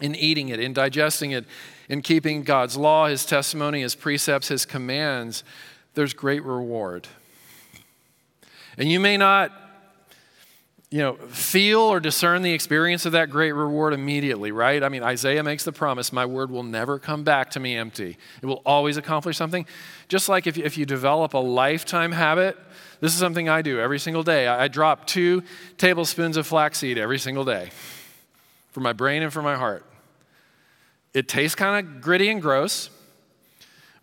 in 0.00 0.14
eating 0.14 0.48
it, 0.48 0.60
in 0.60 0.72
digesting 0.72 1.32
it, 1.32 1.44
in 1.88 2.02
keeping 2.02 2.42
God's 2.42 2.76
law, 2.76 3.08
His 3.08 3.24
testimony, 3.24 3.80
His 3.80 3.94
precepts, 3.94 4.48
His 4.48 4.64
commands, 4.64 5.42
there's 5.94 6.12
great 6.12 6.44
reward. 6.44 7.08
And 8.76 8.88
you 8.88 9.00
may 9.00 9.16
not 9.16 9.52
you 10.90 11.00
know, 11.00 11.14
feel 11.28 11.80
or 11.80 12.00
discern 12.00 12.40
the 12.40 12.52
experience 12.52 13.04
of 13.04 13.12
that 13.12 13.28
great 13.28 13.52
reward 13.52 13.92
immediately, 13.92 14.52
right? 14.52 14.82
I 14.82 14.88
mean, 14.88 15.02
Isaiah 15.02 15.42
makes 15.42 15.64
the 15.64 15.72
promise 15.72 16.14
my 16.14 16.24
word 16.24 16.50
will 16.50 16.62
never 16.62 16.98
come 16.98 17.24
back 17.24 17.50
to 17.50 17.60
me 17.60 17.76
empty. 17.76 18.16
It 18.40 18.46
will 18.46 18.62
always 18.64 18.96
accomplish 18.96 19.36
something. 19.36 19.66
Just 20.08 20.30
like 20.30 20.46
if 20.46 20.56
you, 20.56 20.64
if 20.64 20.78
you 20.78 20.86
develop 20.86 21.34
a 21.34 21.38
lifetime 21.38 22.12
habit, 22.12 22.56
this 23.00 23.12
is 23.12 23.18
something 23.18 23.50
I 23.50 23.60
do 23.60 23.78
every 23.78 23.98
single 23.98 24.22
day. 24.22 24.46
I, 24.46 24.64
I 24.64 24.68
drop 24.68 25.06
two 25.06 25.42
tablespoons 25.76 26.38
of 26.38 26.46
flaxseed 26.46 26.96
every 26.96 27.18
single 27.18 27.44
day 27.44 27.70
for 28.70 28.80
my 28.80 28.94
brain 28.94 29.22
and 29.22 29.30
for 29.30 29.42
my 29.42 29.56
heart. 29.56 29.84
It 31.12 31.28
tastes 31.28 31.54
kind 31.54 31.86
of 31.86 32.00
gritty 32.00 32.30
and 32.30 32.40
gross, 32.40 32.88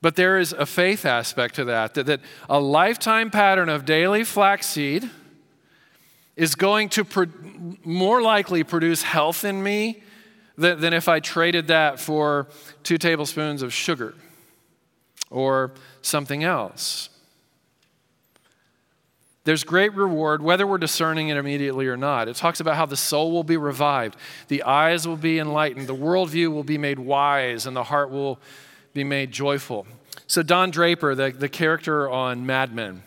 but 0.02 0.15
there 0.15 0.38
is 0.38 0.54
a 0.54 0.67
faith 0.67 1.04
aspect 1.04 1.56
to 1.56 1.65
that, 1.65 1.95
that, 1.95 2.06
that 2.06 2.21
a 2.48 2.60
lifetime 2.60 3.32
pattern 3.32 3.69
of 3.69 3.86
daily 3.86 4.24
flaxseed 4.24 5.10
is 6.36 6.56
going 6.56 6.89
to 6.89 7.06
pro- 7.06 7.28
more 7.84 8.21
likely 8.21 8.63
produce 8.63 9.04
health 9.04 9.43
in 9.43 9.62
me 9.62 10.04
than, 10.58 10.80
than 10.80 10.93
if 10.93 11.08
I 11.08 11.19
traded 11.19 11.67
that 11.67 12.00
for 12.00 12.48
two 12.84 12.98
tablespoons 12.98 13.62
of 13.62 13.74
sugar 13.74 14.13
or 15.30 15.71
something 16.02 16.43
else. 16.43 17.10
There's 19.45 19.63
great 19.63 19.93
reward, 19.93 20.41
whether 20.41 20.65
we're 20.65 20.80
discerning 20.80 21.30
it 21.30 21.38
immediately 21.38 21.86
or 21.86 21.95
not. 21.95 22.28
It 22.28 22.36
talks 22.36 22.60
about 22.60 22.76
how 22.76 22.88
the 22.88 22.98
soul 22.98 23.32
will 23.32 23.43
be 23.43 23.58
revived, 23.58 24.17
the 24.48 24.63
eyes 24.63 25.08
will 25.08 25.17
be 25.17 25.38
enlightened, 25.38 25.88
the 25.88 25.95
worldview 25.95 26.52
will 26.52 26.63
be 26.63 26.80
made 26.80 26.98
wise, 26.98 27.67
and 27.67 27.76
the 27.76 27.84
heart 27.84 28.10
will 28.10 28.39
be 28.93 29.04
made 29.04 29.32
joyful. 29.32 29.86
So, 30.26 30.41
Don 30.41 30.71
Draper, 30.71 31.13
the, 31.13 31.30
the 31.30 31.50
character 31.50 32.10
on 32.10 32.48
Mad 32.48 32.74
Men, 32.74 33.04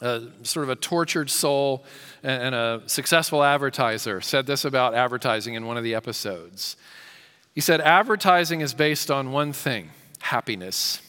uh, 0.00 0.20
sort 0.42 0.64
of 0.64 0.70
a 0.70 0.76
tortured 0.76 1.30
soul 1.30 1.84
and 2.22 2.54
a 2.54 2.82
successful 2.86 3.42
advertiser, 3.42 4.20
said 4.20 4.46
this 4.46 4.64
about 4.64 4.94
advertising 4.94 5.54
in 5.54 5.66
one 5.66 5.76
of 5.76 5.84
the 5.84 5.94
episodes. 5.94 6.76
He 7.54 7.60
said, 7.60 7.80
Advertising 7.80 8.60
is 8.60 8.74
based 8.74 9.10
on 9.10 9.32
one 9.32 9.52
thing 9.52 9.90
happiness. 10.20 11.00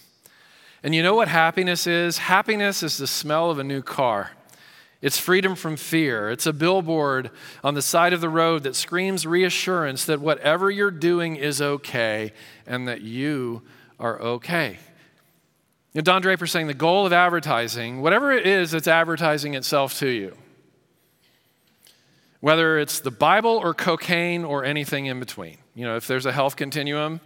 And 0.83 0.93
you 0.93 1.01
know 1.01 1.15
what 1.15 1.29
happiness 1.29 1.87
is? 1.87 2.19
Happiness 2.19 2.83
is 2.83 2.97
the 2.97 3.07
smell 3.07 3.49
of 3.49 3.57
a 3.57 3.63
new 3.63 3.81
car. 3.81 4.31
It's 5.01 5.17
freedom 5.17 5.55
from 5.55 5.77
fear. 5.77 6.29
It's 6.29 6.45
a 6.45 6.53
billboard 6.53 7.31
on 7.63 7.73
the 7.75 7.81
side 7.81 8.13
of 8.13 8.21
the 8.21 8.29
road 8.29 8.63
that 8.63 8.75
screams 8.75 9.25
reassurance 9.25 10.05
that 10.05 10.19
whatever 10.19 10.69
you're 10.69 10.91
doing 10.91 11.35
is 11.35 11.61
okay 11.61 12.33
and 12.67 12.87
that 12.87 13.01
you 13.01 13.61
are 13.99 14.19
okay. 14.21 14.79
You 15.95 15.99
know, 15.99 16.03
Don 16.03 16.21
Draper 16.21 16.45
saying 16.45 16.67
the 16.67 16.73
goal 16.73 17.05
of 17.05 17.13
advertising, 17.13 18.01
whatever 18.01 18.29
it 18.29 18.45
is 18.45 18.73
it's 18.73 18.85
advertising 18.85 19.53
itself 19.53 19.97
to 19.99 20.09
you, 20.09 20.35
whether 22.41 22.77
it's 22.77 22.99
the 22.99 23.11
Bible 23.11 23.51
or 23.63 23.73
cocaine 23.73 24.43
or 24.43 24.65
anything 24.65 25.05
in 25.05 25.21
between. 25.21 25.57
You 25.73 25.85
know, 25.85 25.95
if 25.95 26.05
there's 26.05 26.25
a 26.25 26.33
health 26.33 26.57
continuum, 26.57 27.21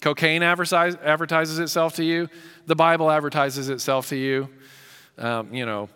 Cocaine 0.00 0.42
advertises 0.42 1.58
itself 1.58 1.96
to 1.96 2.04
you. 2.04 2.30
The 2.64 2.74
Bible 2.74 3.10
advertises 3.10 3.68
itself 3.68 4.08
to 4.08 4.16
you. 4.16 4.48
Um, 5.18 5.52
you 5.52 5.66
know, 5.66 5.90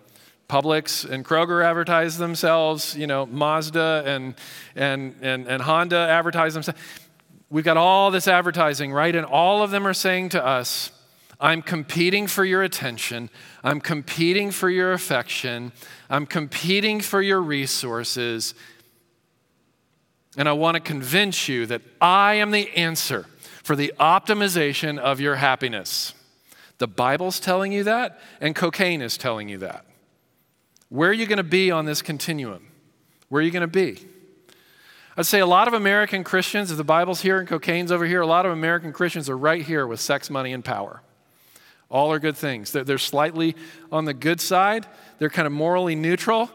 Publix 0.46 1.08
and 1.08 1.24
Kroger 1.24 1.64
advertise 1.64 2.18
themselves. 2.18 2.94
You 2.94 3.06
know, 3.06 3.24
Mazda 3.24 4.02
and, 4.04 4.34
and, 4.76 5.14
and, 5.22 5.48
and 5.48 5.62
Honda 5.62 5.96
advertise 5.96 6.52
themselves. 6.52 6.78
We've 7.48 7.64
got 7.64 7.78
all 7.78 8.10
this 8.10 8.28
advertising, 8.28 8.92
right? 8.92 9.16
And 9.16 9.24
all 9.24 9.62
of 9.62 9.70
them 9.70 9.86
are 9.86 9.94
saying 9.94 10.30
to 10.30 10.44
us, 10.44 10.92
I'm 11.40 11.62
competing 11.62 12.26
for 12.26 12.44
your 12.44 12.62
attention. 12.62 13.30
I'm 13.64 13.80
competing 13.80 14.50
for 14.50 14.68
your 14.68 14.92
affection. 14.92 15.72
I'm 16.10 16.26
competing 16.26 17.00
for 17.00 17.22
your 17.22 17.40
resources. 17.40 18.54
And 20.36 20.48
I 20.48 20.52
want 20.52 20.74
to 20.74 20.80
convince 20.80 21.48
you 21.48 21.64
that 21.66 21.80
I 22.00 22.34
am 22.34 22.50
the 22.50 22.68
answer 22.76 23.26
for 23.62 23.74
the 23.74 23.92
optimization 23.98 24.98
of 24.98 25.18
your 25.18 25.36
happiness. 25.36 26.12
The 26.78 26.86
Bible's 26.86 27.40
telling 27.40 27.72
you 27.72 27.84
that, 27.84 28.20
and 28.40 28.54
cocaine 28.54 29.02
is 29.02 29.16
telling 29.16 29.48
you 29.48 29.58
that. 29.58 29.86
Where 30.88 31.10
are 31.10 31.14
you 31.14 31.26
going 31.26 31.38
to 31.38 31.42
be 31.42 31.70
on 31.70 31.84
this 31.84 32.02
continuum? 32.02 32.66
Where 33.28 33.40
are 33.40 33.44
you 33.44 33.50
going 33.50 33.62
to 33.62 33.66
be? 33.66 34.06
I'd 35.16 35.26
say 35.26 35.40
a 35.40 35.46
lot 35.46 35.68
of 35.68 35.74
American 35.74 36.24
Christians, 36.24 36.70
if 36.70 36.76
the 36.76 36.84
Bible's 36.84 37.22
here 37.22 37.38
and 37.38 37.48
cocaine's 37.48 37.92
over 37.92 38.06
here, 38.06 38.20
a 38.20 38.26
lot 38.26 38.46
of 38.46 38.52
American 38.52 38.92
Christians 38.92 39.28
are 39.28 39.36
right 39.36 39.62
here 39.62 39.86
with 39.86 40.00
sex, 40.00 40.30
money, 40.30 40.52
and 40.52 40.64
power. 40.64 41.02
All 41.90 42.12
are 42.12 42.20
good 42.20 42.36
things. 42.36 42.70
They're, 42.72 42.98
slightly 42.98 43.56
on 43.90 44.04
the 44.04 44.14
good 44.14 44.40
side, 44.40 44.86
they're 45.18 45.30
kind 45.30 45.46
of 45.46 45.52
morally 45.52 45.96
neutral 45.96 46.50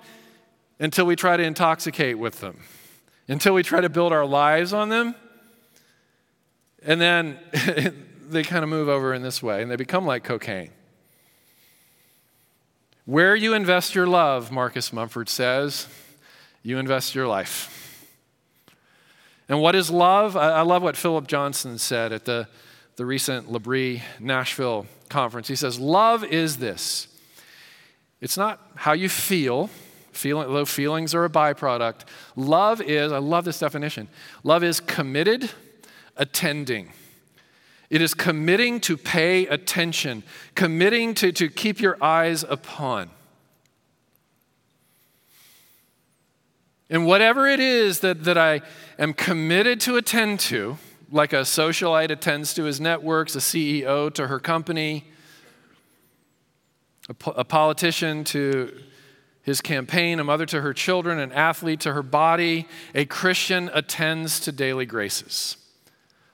until 0.80 1.06
we 1.06 1.16
try 1.16 1.36
to 1.36 1.44
intoxicate 1.44 2.18
with 2.18 2.40
them, 2.40 2.62
until 3.28 3.54
we 3.54 3.62
try 3.62 3.82
to 3.82 3.90
build 3.90 4.14
our 4.14 4.26
lives 4.26 4.72
on 4.74 4.90
them. 4.90 5.14
And 6.84 7.02
then 7.02 7.38
they 8.30 8.44
kind 8.44 8.64
of 8.64 8.70
move 8.70 8.88
over 8.88 9.14
in 9.14 9.22
this 9.22 9.44
way 9.44 9.62
and 9.62 9.70
they 9.70 9.76
become 9.76 10.06
like 10.06 10.24
cocaine. 10.24 10.72
Where 13.06 13.36
you 13.36 13.54
invest 13.54 13.94
your 13.94 14.08
love, 14.08 14.52
Marcus 14.52 14.92
Mumford 14.92 15.30
says, 15.30 15.88
you 16.64 16.80
invest 16.80 17.14
your 17.14 17.28
life. 17.28 17.72
And 19.48 19.62
what 19.62 19.76
is 19.76 19.92
love? 19.92 20.36
I 20.36 20.62
love 20.62 20.82
what 20.82 20.98
Philip 20.98 21.28
Johnson 21.28 21.78
said 21.78 22.12
at 22.12 22.26
the, 22.26 22.48
the 22.96 23.06
recent 23.06 23.52
L'Abri 23.52 24.02
Nashville 24.20 24.86
conference. 25.10 25.48
He 25.48 25.56
says, 25.56 25.80
Love 25.80 26.24
is 26.24 26.58
this. 26.58 27.08
It's 28.22 28.38
not 28.38 28.60
how 28.76 28.94
you 28.94 29.10
feel, 29.10 29.70
feeling, 30.12 30.52
though 30.52 30.66
feelings 30.66 31.14
are 31.14 31.26
a 31.26 31.30
byproduct. 31.30 32.02
Love 32.36 32.82
is, 32.82 33.12
I 33.12 33.18
love 33.18 33.46
this 33.46 33.60
definition, 33.60 34.08
love 34.44 34.64
is 34.64 34.80
committed 34.80 35.52
attending. 36.16 36.92
It 37.90 38.02
is 38.02 38.14
committing 38.14 38.80
to 38.82 38.98
pay 38.98 39.46
attention, 39.46 40.24
committing 40.56 41.14
to, 41.16 41.32
to 41.34 41.50
keep 41.50 41.80
your 41.80 42.04
eyes 42.04 42.44
upon. 42.44 43.12
And 46.90 47.06
whatever 47.06 47.48
it 47.48 47.60
is 47.60 48.00
that, 48.00 48.24
that 48.24 48.38
I 48.38 48.62
am 48.98 49.14
committed 49.14 49.80
to 49.82 49.98
attend 49.98 50.40
to, 50.42 50.78
like 51.12 51.34
a 51.34 51.42
socialite 51.42 52.10
attends 52.10 52.54
to 52.56 52.64
his 52.64 52.80
networks, 52.80 53.36
a 53.36 53.40
CEO 53.40 54.14
to 54.14 54.28
her 54.28 54.40
company, 54.40 55.06
a, 57.10 57.14
po- 57.14 57.32
a 57.32 57.44
politician 57.44 58.24
to 58.26 58.82
his 59.42 59.62
campaign, 59.62 60.20
a 60.20 60.24
mother 60.24 60.46
to 60.48 60.62
her 60.62 60.74
children, 60.74 61.20
an 61.20 61.32
athlete 61.32 61.80
to 61.82 61.94
her 61.94 62.02
body, 62.02 62.68
a 62.96 63.06
Christian 63.06 63.70
attends 63.74 64.40
to 64.40 64.52
daily 64.52 64.86
graces. 64.86 65.58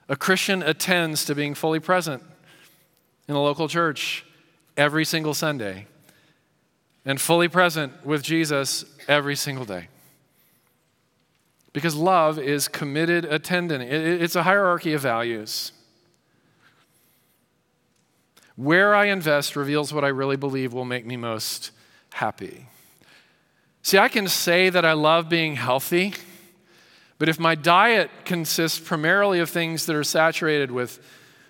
A 0.07 0.15
Christian 0.15 0.63
attends 0.63 1.25
to 1.25 1.35
being 1.35 1.53
fully 1.53 1.79
present 1.79 2.23
in 3.27 3.33
the 3.33 3.39
local 3.39 3.67
church 3.67 4.25
every 4.77 5.05
single 5.05 5.33
Sunday 5.33 5.87
and 7.05 7.19
fully 7.19 7.47
present 7.47 8.05
with 8.05 8.23
Jesus 8.23 8.85
every 9.07 9.35
single 9.35 9.65
day. 9.65 9.87
Because 11.73 11.95
love 11.95 12.37
is 12.37 12.67
committed 12.67 13.25
attending. 13.25 13.81
It's 13.81 14.35
a 14.35 14.43
hierarchy 14.43 14.93
of 14.93 15.01
values. 15.01 15.71
Where 18.55 18.93
I 18.93 19.05
invest 19.05 19.55
reveals 19.55 19.93
what 19.93 20.03
I 20.03 20.09
really 20.09 20.35
believe 20.35 20.73
will 20.73 20.85
make 20.85 21.05
me 21.05 21.17
most 21.17 21.71
happy. 22.13 22.67
See, 23.83 23.97
I 23.97 24.09
can 24.09 24.27
say 24.27 24.69
that 24.69 24.85
I 24.85 24.93
love 24.93 25.29
being 25.29 25.55
healthy, 25.55 26.13
but 27.17 27.29
if 27.29 27.39
my 27.39 27.55
diet 27.55 28.11
consists 28.25 28.79
primarily 28.79 29.39
of 29.39 29.49
things 29.49 29.85
that 29.85 29.95
are 29.95 30.03
saturated 30.03 30.71
with 30.71 30.99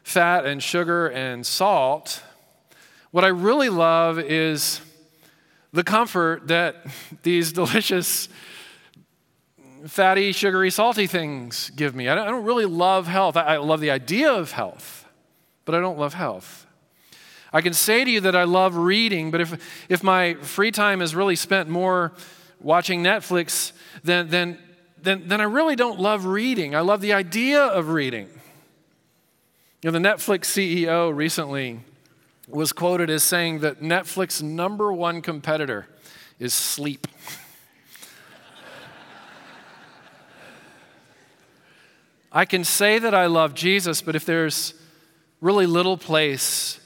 fat 0.03 0.45
and 0.45 0.61
sugar 0.61 1.07
and 1.07 1.45
salt, 1.45 2.23
what 3.11 3.25
I 3.25 3.29
really 3.29 3.69
love 3.69 4.19
is 4.19 4.79
the 5.73 5.83
comfort 5.83 6.47
that 6.47 6.85
these 7.23 7.51
delicious 7.51 8.29
fatty, 9.87 10.31
sugary, 10.31 10.71
salty 10.71 11.07
things 11.07 11.71
give 11.71 11.95
me. 11.95 12.07
I 12.07 12.15
don't, 12.15 12.27
I 12.27 12.31
don't 12.31 12.45
really 12.45 12.65
love 12.65 13.07
health. 13.07 13.35
I, 13.37 13.41
I 13.41 13.57
love 13.57 13.79
the 13.79 13.91
idea 13.91 14.31
of 14.31 14.51
health, 14.51 15.05
but 15.65 15.75
I 15.75 15.79
don't 15.79 15.97
love 15.97 16.13
health. 16.13 16.67
I 17.53 17.61
can 17.61 17.73
say 17.73 18.05
to 18.05 18.09
you 18.09 18.21
that 18.21 18.35
I 18.35 18.43
love 18.43 18.75
reading, 18.75 19.29
but 19.31 19.41
if, 19.41 19.85
if 19.89 20.03
my 20.03 20.35
free 20.35 20.71
time 20.71 21.01
is 21.01 21.13
really 21.13 21.35
spent 21.35 21.69
more 21.69 22.13
watching 22.61 23.03
Netflix, 23.03 23.73
then, 24.03 24.29
then, 24.29 24.57
then, 25.01 25.27
then 25.27 25.41
I 25.41 25.45
really 25.45 25.75
don't 25.75 25.99
love 25.99 26.25
reading. 26.25 26.75
I 26.75 26.79
love 26.79 27.01
the 27.01 27.13
idea 27.13 27.61
of 27.61 27.89
reading. 27.89 28.29
You 29.81 29.91
know, 29.91 29.99
the 29.99 30.07
Netflix 30.07 30.45
CEO 30.45 31.13
recently 31.13 31.79
was 32.47 32.71
quoted 32.71 33.09
as 33.09 33.23
saying 33.23 33.59
that 33.59 33.81
Netflix's 33.81 34.43
number 34.43 34.93
one 34.93 35.21
competitor 35.21 35.87
is 36.39 36.53
sleep. 36.53 37.07
I 42.31 42.45
can 42.45 42.63
say 42.63 42.97
that 42.97 43.13
I 43.13 43.25
love 43.25 43.53
Jesus, 43.53 44.01
but 44.01 44.15
if 44.15 44.25
there's 44.25 44.73
really 45.41 45.65
little 45.65 45.97
place 45.97 46.79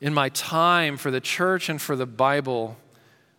in 0.00 0.14
my 0.14 0.28
time 0.28 0.96
for 0.96 1.10
the 1.10 1.20
church 1.20 1.68
and 1.68 1.82
for 1.82 1.96
the 1.96 2.06
Bible, 2.06 2.76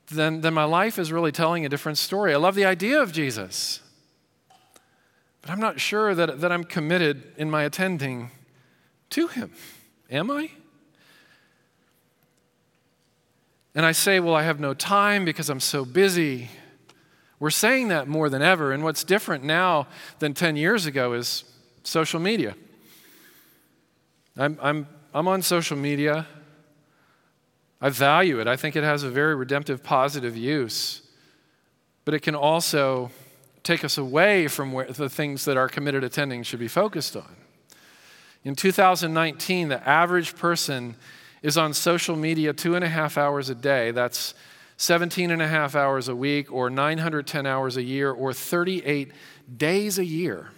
then, 0.08 0.41
then 0.41 0.54
my 0.54 0.65
life 0.65 1.00
is 1.00 1.12
really 1.12 1.32
telling 1.32 1.65
a 1.65 1.70
different 1.70 1.98
story. 1.98 2.34
I 2.34 2.38
love 2.38 2.56
the 2.56 2.65
idea 2.65 3.02
of 3.02 3.13
Jesus, 3.13 3.80
but 5.41 5.50
I'm 5.50 5.60
not 5.60 5.80
sure 5.80 6.13
that, 6.13 6.41
that 6.41 6.52
I'm 6.52 6.65
committed 6.65 7.24
in 7.38 7.50
my 7.50 7.63
attending 7.63 8.32
to 9.12 9.28
Him. 9.28 9.54
Am 10.10 10.30
I? 10.30 10.52
And 13.74 13.86
I 13.86 13.94
say, 13.94 14.20
well, 14.20 14.36
I 14.36 14.44
have 14.44 14.60
no 14.60 14.74
time 14.74 15.24
because 15.24 15.50
I'm 15.50 15.62
so 15.62 15.86
busy. 15.86 16.50
We're 17.41 17.49
saying 17.49 17.88
that 17.88 18.08
more 18.08 18.30
than 18.30 18.43
ever. 18.43 18.71
And 18.71 18.84
what's 18.84 19.04
different 19.04 19.43
now 19.43 19.88
than 20.19 20.36
10 20.36 20.56
years 20.56 20.86
ago 20.86 21.13
is 21.13 21.43
social 21.82 22.19
media. 22.19 22.54
I'm, 24.38 24.60
I'm, 24.62 24.88
I'm 25.12 25.27
on 25.27 25.41
social 25.41 25.75
media. 25.75 26.27
I 27.82 27.89
value 27.89 28.39
it. 28.39 28.47
I 28.47 28.58
think 28.58 28.75
it 28.75 28.84
has 28.84 29.01
a 29.01 29.10
very 29.10 29.34
redemptive, 29.34 29.84
positive 29.84 30.38
use. 30.38 31.01
But 32.06 32.13
it 32.13 32.19
can 32.19 32.36
also 32.36 33.10
take 33.63 33.84
us 33.84 33.97
away 33.97 34.47
from 34.47 34.71
where, 34.71 34.86
the 34.86 35.10
things 35.10 35.43
that 35.45 35.58
our 35.58 35.67
committed 35.67 36.04
attending 36.04 36.43
should 36.43 36.60
be 36.60 36.67
focused 36.67 37.15
on. 37.15 37.36
In 38.43 38.56
2019, 38.56 39.69
the 39.69 39.89
average 39.89 40.36
person 40.36 40.93
is 41.41 41.58
on 41.58 41.73
social 41.73 42.15
media 42.15 42.54
two 42.54 42.75
and 42.75 42.86
a 42.86 42.89
half 42.89 43.17
hours 43.17 43.49
a 43.49 43.56
day. 43.56 43.89
That's 43.89 44.36
17 44.82 45.30
and 45.30 45.44
a 45.44 45.48
half 45.48 45.76
hours 45.76 46.08
a 46.08 46.15
week, 46.15 46.52
or 46.52 46.67
910 46.67 47.46
hours 47.46 47.78
a 47.78 47.84
year, 47.84 48.12
or 48.12 48.34
38 48.34 49.12
days 49.56 50.00
a 50.00 50.06
year, 50.06 50.50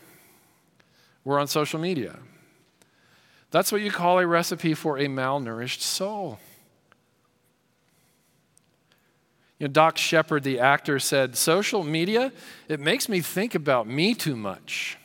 we're 1.25 1.37
on 1.37 1.45
social 1.45 1.77
media. 1.77 2.17
That's 3.51 3.69
what 3.69 3.81
you 3.81 3.91
call 3.91 4.19
a 4.19 4.25
recipe 4.25 4.75
for 4.75 4.97
a 4.97 5.07
malnourished 5.07 5.81
soul. 5.81 6.39
You 9.59 9.67
know, 9.67 9.73
Dax 9.73 9.99
Shepard, 9.99 10.43
the 10.43 10.57
actor, 10.57 10.99
said, 10.99 11.35
Social 11.35 11.83
media, 11.83 12.31
it 12.69 12.79
makes 12.79 13.09
me 13.09 13.19
think 13.19 13.55
about 13.55 13.87
me 13.87 14.15
too 14.15 14.37
much. 14.37 14.97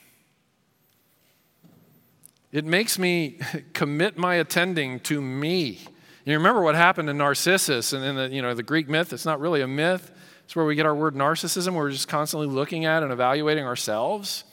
It 2.52 2.64
makes 2.64 3.00
me 3.00 3.40
commit 3.72 4.16
my 4.16 4.36
attending 4.36 5.00
to 5.00 5.20
me. 5.20 5.80
You 6.28 6.36
remember 6.36 6.60
what 6.60 6.74
happened 6.74 7.08
to 7.08 7.14
Narcissus 7.14 7.94
and 7.94 8.04
in 8.04 8.16
the, 8.16 8.28
you 8.28 8.42
know, 8.42 8.52
the 8.52 8.62
Greek 8.62 8.86
myth? 8.86 9.14
It's 9.14 9.24
not 9.24 9.40
really 9.40 9.62
a 9.62 9.66
myth. 9.66 10.10
It's 10.44 10.54
where 10.54 10.66
we 10.66 10.74
get 10.74 10.84
our 10.84 10.94
word 10.94 11.14
narcissism. 11.14 11.72
We're 11.72 11.90
just 11.90 12.06
constantly 12.06 12.48
looking 12.48 12.84
at 12.84 13.02
and 13.02 13.10
evaluating 13.10 13.64
ourselves. 13.64 14.44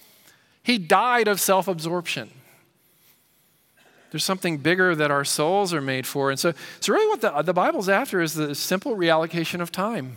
He 0.63 0.77
died 0.77 1.27
of 1.27 1.41
self 1.41 1.67
absorption. 1.67 2.29
There's 4.11 4.23
something 4.23 4.59
bigger 4.59 4.95
that 4.95 5.11
our 5.11 5.25
souls 5.25 5.73
are 5.73 5.81
made 5.81 6.07
for. 6.07 6.29
And 6.29 6.39
so, 6.39 6.53
so 6.79 6.93
really, 6.93 7.07
what 7.07 7.19
the, 7.19 7.41
the 7.41 7.53
Bible's 7.53 7.89
after 7.89 8.21
is 8.21 8.35
the 8.35 8.55
simple 8.55 8.95
reallocation 8.95 9.59
of 9.59 9.69
time. 9.69 10.15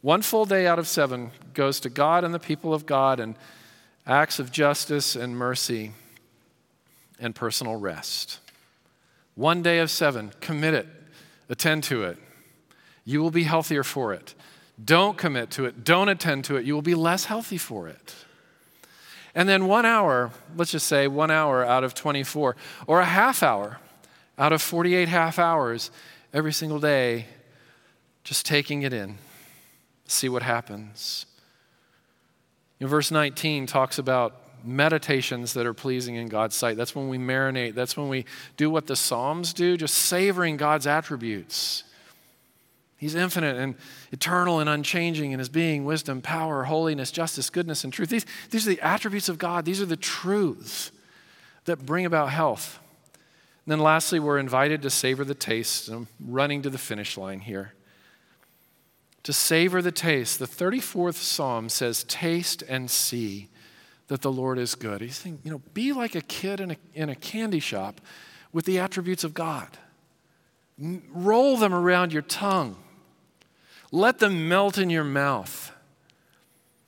One 0.00 0.22
full 0.22 0.44
day 0.44 0.66
out 0.66 0.80
of 0.80 0.88
seven 0.88 1.30
goes 1.54 1.78
to 1.80 1.88
God 1.88 2.24
and 2.24 2.34
the 2.34 2.40
people 2.40 2.74
of 2.74 2.84
God 2.84 3.20
and 3.20 3.36
acts 4.08 4.40
of 4.40 4.50
justice 4.50 5.14
and 5.14 5.36
mercy 5.36 5.92
and 7.20 7.32
personal 7.32 7.76
rest. 7.76 8.40
One 9.38 9.62
day 9.62 9.78
of 9.78 9.88
seven, 9.88 10.32
commit 10.40 10.74
it, 10.74 10.88
attend 11.48 11.84
to 11.84 12.02
it. 12.02 12.18
You 13.04 13.22
will 13.22 13.30
be 13.30 13.44
healthier 13.44 13.84
for 13.84 14.12
it. 14.12 14.34
Don't 14.84 15.16
commit 15.16 15.52
to 15.52 15.64
it, 15.64 15.84
don't 15.84 16.08
attend 16.08 16.44
to 16.46 16.56
it. 16.56 16.66
You 16.66 16.74
will 16.74 16.82
be 16.82 16.96
less 16.96 17.26
healthy 17.26 17.56
for 17.56 17.86
it. 17.86 18.16
And 19.36 19.48
then 19.48 19.68
one 19.68 19.86
hour, 19.86 20.32
let's 20.56 20.72
just 20.72 20.88
say 20.88 21.06
one 21.06 21.30
hour 21.30 21.64
out 21.64 21.84
of 21.84 21.94
24, 21.94 22.56
or 22.88 22.98
a 22.98 23.04
half 23.04 23.44
hour 23.44 23.78
out 24.36 24.52
of 24.52 24.60
48 24.60 25.06
half 25.06 25.38
hours 25.38 25.92
every 26.34 26.52
single 26.52 26.80
day, 26.80 27.26
just 28.24 28.44
taking 28.44 28.82
it 28.82 28.92
in, 28.92 29.18
see 30.08 30.28
what 30.28 30.42
happens. 30.42 31.26
You 32.80 32.88
know, 32.88 32.90
verse 32.90 33.12
19 33.12 33.66
talks 33.66 33.98
about 33.98 34.47
meditations 34.68 35.54
that 35.54 35.66
are 35.66 35.74
pleasing 35.74 36.14
in 36.16 36.28
God's 36.28 36.54
sight. 36.54 36.76
That's 36.76 36.94
when 36.94 37.08
we 37.08 37.18
marinate. 37.18 37.74
That's 37.74 37.96
when 37.96 38.08
we 38.08 38.24
do 38.56 38.70
what 38.70 38.86
the 38.86 38.96
Psalms 38.96 39.52
do, 39.52 39.76
just 39.76 39.94
savoring 39.94 40.56
God's 40.56 40.86
attributes. 40.86 41.84
He's 42.98 43.14
infinite 43.14 43.56
and 43.56 43.76
eternal 44.10 44.58
and 44.58 44.68
unchanging 44.68 45.30
in 45.30 45.38
his 45.38 45.48
being, 45.48 45.84
wisdom, 45.84 46.20
power, 46.20 46.64
holiness, 46.64 47.12
justice, 47.12 47.48
goodness, 47.48 47.84
and 47.84 47.92
truth. 47.92 48.10
These, 48.10 48.26
these 48.50 48.66
are 48.66 48.70
the 48.70 48.80
attributes 48.80 49.28
of 49.28 49.38
God. 49.38 49.64
These 49.64 49.80
are 49.80 49.86
the 49.86 49.96
truths 49.96 50.90
that 51.64 51.86
bring 51.86 52.04
about 52.04 52.30
health. 52.30 52.80
And 53.64 53.72
then 53.72 53.78
lastly, 53.78 54.18
we're 54.18 54.38
invited 54.38 54.82
to 54.82 54.90
savor 54.90 55.24
the 55.24 55.34
taste. 55.34 55.88
I'm 55.88 56.08
running 56.18 56.62
to 56.62 56.70
the 56.70 56.78
finish 56.78 57.16
line 57.16 57.40
here. 57.40 57.74
To 59.22 59.32
savor 59.32 59.80
the 59.80 59.92
taste. 59.92 60.40
The 60.40 60.46
34th 60.46 61.14
Psalm 61.14 61.68
says, 61.68 62.02
Taste 62.04 62.62
and 62.68 62.90
see 62.90 63.48
that 64.08 64.22
the 64.22 64.32
Lord 64.32 64.58
is 64.58 64.74
good. 64.74 65.00
He's 65.00 65.16
saying, 65.16 65.40
you 65.44 65.50
know, 65.50 65.62
be 65.74 65.92
like 65.92 66.14
a 66.14 66.20
kid 66.20 66.60
in 66.60 66.72
a, 66.72 66.76
in 66.94 67.08
a 67.08 67.14
candy 67.14 67.60
shop 67.60 68.00
with 68.52 68.64
the 68.64 68.78
attributes 68.78 69.24
of 69.24 69.34
God. 69.34 69.68
Roll 70.78 71.56
them 71.56 71.74
around 71.74 72.12
your 72.12 72.22
tongue. 72.22 72.76
Let 73.92 74.18
them 74.18 74.48
melt 74.48 74.78
in 74.78 74.90
your 74.90 75.04
mouth. 75.04 75.72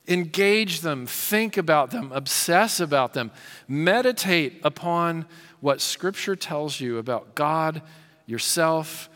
Engage 0.07 0.81
them, 0.81 1.05
think 1.05 1.57
about 1.57 1.91
them, 1.91 2.11
obsess 2.11 2.79
about 2.79 3.13
them, 3.13 3.31
meditate 3.67 4.59
upon 4.63 5.25
what 5.59 5.79
Scripture 5.79 6.35
tells 6.35 6.79
you 6.79 6.97
about 6.97 7.35
God, 7.35 7.83
yourself, 8.25 9.09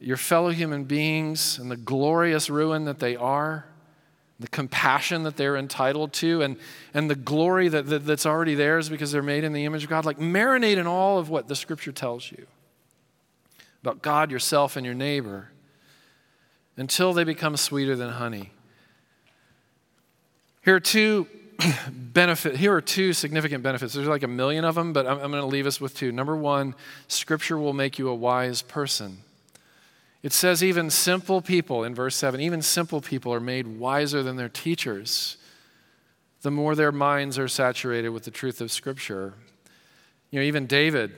your 0.00 0.16
fellow 0.16 0.50
human 0.50 0.84
beings, 0.84 1.58
and 1.58 1.70
the 1.70 1.76
glorious 1.76 2.50
ruin 2.50 2.84
that 2.86 2.98
they 2.98 3.14
are. 3.14 3.66
The 4.42 4.48
compassion 4.48 5.22
that 5.22 5.36
they're 5.36 5.56
entitled 5.56 6.12
to, 6.14 6.42
and, 6.42 6.56
and 6.92 7.08
the 7.08 7.14
glory 7.14 7.68
that, 7.68 7.86
that, 7.86 8.04
that's 8.04 8.26
already 8.26 8.54
theirs 8.54 8.88
because 8.88 9.12
they're 9.12 9.22
made 9.22 9.44
in 9.44 9.52
the 9.52 9.64
image 9.64 9.84
of 9.84 9.90
God. 9.90 10.04
Like, 10.04 10.18
marinate 10.18 10.76
in 10.76 10.86
all 10.86 11.18
of 11.18 11.30
what 11.30 11.48
the 11.48 11.56
scripture 11.56 11.92
tells 11.92 12.30
you 12.30 12.46
about 13.82 14.02
God, 14.02 14.30
yourself, 14.30 14.76
and 14.76 14.84
your 14.84 14.94
neighbor 14.94 15.48
until 16.76 17.12
they 17.12 17.24
become 17.24 17.56
sweeter 17.56 17.96
than 17.96 18.10
honey. 18.10 18.50
Here 20.64 20.76
are 20.76 20.80
two 20.80 21.26
benefit 21.90 22.56
here 22.56 22.74
are 22.74 22.80
two 22.80 23.12
significant 23.12 23.62
benefits 23.62 23.92
there's 23.92 24.08
like 24.08 24.22
a 24.22 24.28
million 24.28 24.64
of 24.64 24.74
them 24.74 24.92
but 24.92 25.06
i'm, 25.06 25.18
I'm 25.20 25.30
going 25.30 25.42
to 25.42 25.46
leave 25.46 25.66
us 25.66 25.80
with 25.80 25.94
two 25.94 26.10
number 26.10 26.34
one 26.34 26.74
scripture 27.08 27.58
will 27.58 27.74
make 27.74 27.98
you 27.98 28.08
a 28.08 28.14
wise 28.14 28.62
person 28.62 29.18
it 30.22 30.32
says 30.32 30.62
even 30.62 30.90
simple 30.90 31.40
people 31.40 31.84
in 31.84 31.94
verse 31.94 32.16
7 32.16 32.40
even 32.40 32.62
simple 32.62 33.00
people 33.00 33.32
are 33.32 33.40
made 33.40 33.66
wiser 33.66 34.22
than 34.22 34.36
their 34.36 34.48
teachers 34.48 35.36
the 36.42 36.50
more 36.50 36.74
their 36.74 36.92
minds 36.92 37.38
are 37.38 37.48
saturated 37.48 38.10
with 38.10 38.24
the 38.24 38.30
truth 38.30 38.60
of 38.60 38.70
scripture 38.70 39.34
you 40.30 40.38
know 40.38 40.44
even 40.44 40.66
david 40.66 41.12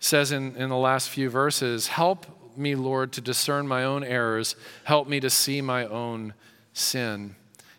says 0.00 0.32
in, 0.32 0.54
in 0.56 0.68
the 0.68 0.76
last 0.76 1.08
few 1.08 1.30
verses 1.30 1.88
help 1.88 2.26
me 2.56 2.74
lord 2.74 3.12
to 3.12 3.20
discern 3.20 3.66
my 3.66 3.84
own 3.84 4.04
errors 4.04 4.56
help 4.84 5.08
me 5.08 5.20
to 5.20 5.30
see 5.30 5.60
my 5.60 5.86
own 5.86 6.34
sin 6.72 7.34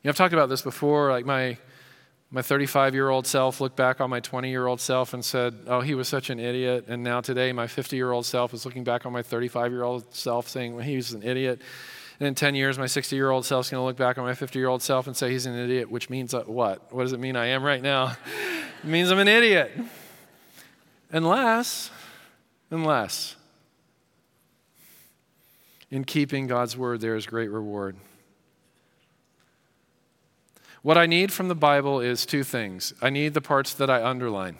you 0.05 0.09
know, 0.09 0.11
I've 0.11 0.17
talked 0.17 0.35
about 0.35 0.49
this 0.49 0.61
before. 0.61 1.09
Like 1.09 1.25
my 1.25 1.57
my 2.35 2.41
35 2.41 2.93
year 2.93 3.09
old 3.09 3.25
self 3.25 3.61
looked 3.61 3.77
back 3.77 4.01
on 4.01 4.09
my 4.09 4.19
20 4.19 4.49
year 4.49 4.67
old 4.67 4.81
self 4.81 5.13
and 5.13 5.23
said, 5.23 5.55
Oh, 5.67 5.79
he 5.79 5.95
was 5.95 6.09
such 6.09 6.29
an 6.29 6.37
idiot. 6.37 6.83
And 6.89 7.01
now 7.01 7.21
today, 7.21 7.53
my 7.53 7.65
50 7.65 7.95
year 7.95 8.11
old 8.11 8.25
self 8.25 8.53
is 8.53 8.65
looking 8.65 8.83
back 8.83 9.05
on 9.05 9.13
my 9.13 9.21
35 9.21 9.71
year 9.71 9.83
old 9.83 10.13
self 10.13 10.49
saying, 10.49 10.75
well, 10.75 10.83
He 10.83 10.97
was 10.97 11.13
an 11.13 11.23
idiot. 11.23 11.61
And 12.19 12.27
in 12.27 12.35
10 12.35 12.53
years, 12.53 12.77
my 12.77 12.87
60 12.87 13.15
year 13.15 13.29
old 13.29 13.45
self 13.45 13.67
is 13.67 13.71
going 13.71 13.79
to 13.79 13.85
look 13.85 13.95
back 13.95 14.17
on 14.17 14.25
my 14.25 14.33
50 14.33 14.59
year 14.59 14.67
old 14.67 14.81
self 14.81 15.07
and 15.07 15.15
say, 15.15 15.31
He's 15.31 15.45
an 15.45 15.57
idiot, 15.57 15.89
which 15.89 16.09
means 16.09 16.33
what? 16.33 16.93
What 16.93 17.03
does 17.03 17.13
it 17.13 17.21
mean 17.21 17.37
I 17.37 17.45
am 17.45 17.63
right 17.63 17.81
now? 17.81 18.17
it 18.83 18.87
means 18.89 19.11
I'm 19.11 19.19
an 19.19 19.29
idiot. 19.29 19.71
Unless, 21.11 21.89
unless, 22.69 23.37
in 25.89 26.03
keeping 26.03 26.47
God's 26.47 26.75
word, 26.75 26.99
there 26.99 27.15
is 27.15 27.25
great 27.25 27.49
reward. 27.49 27.95
What 30.85 30.99
I 30.99 31.07
need 31.07 31.33
from 31.33 31.47
the 31.47 31.55
Bible 31.55 31.99
is 31.99 32.27
two 32.27 32.43
things 32.43 32.93
I 33.01 33.09
need 33.09 33.33
the 33.33 33.41
parts 33.41 33.73
that 33.73 33.89
I 33.89 34.07
underline, 34.07 34.57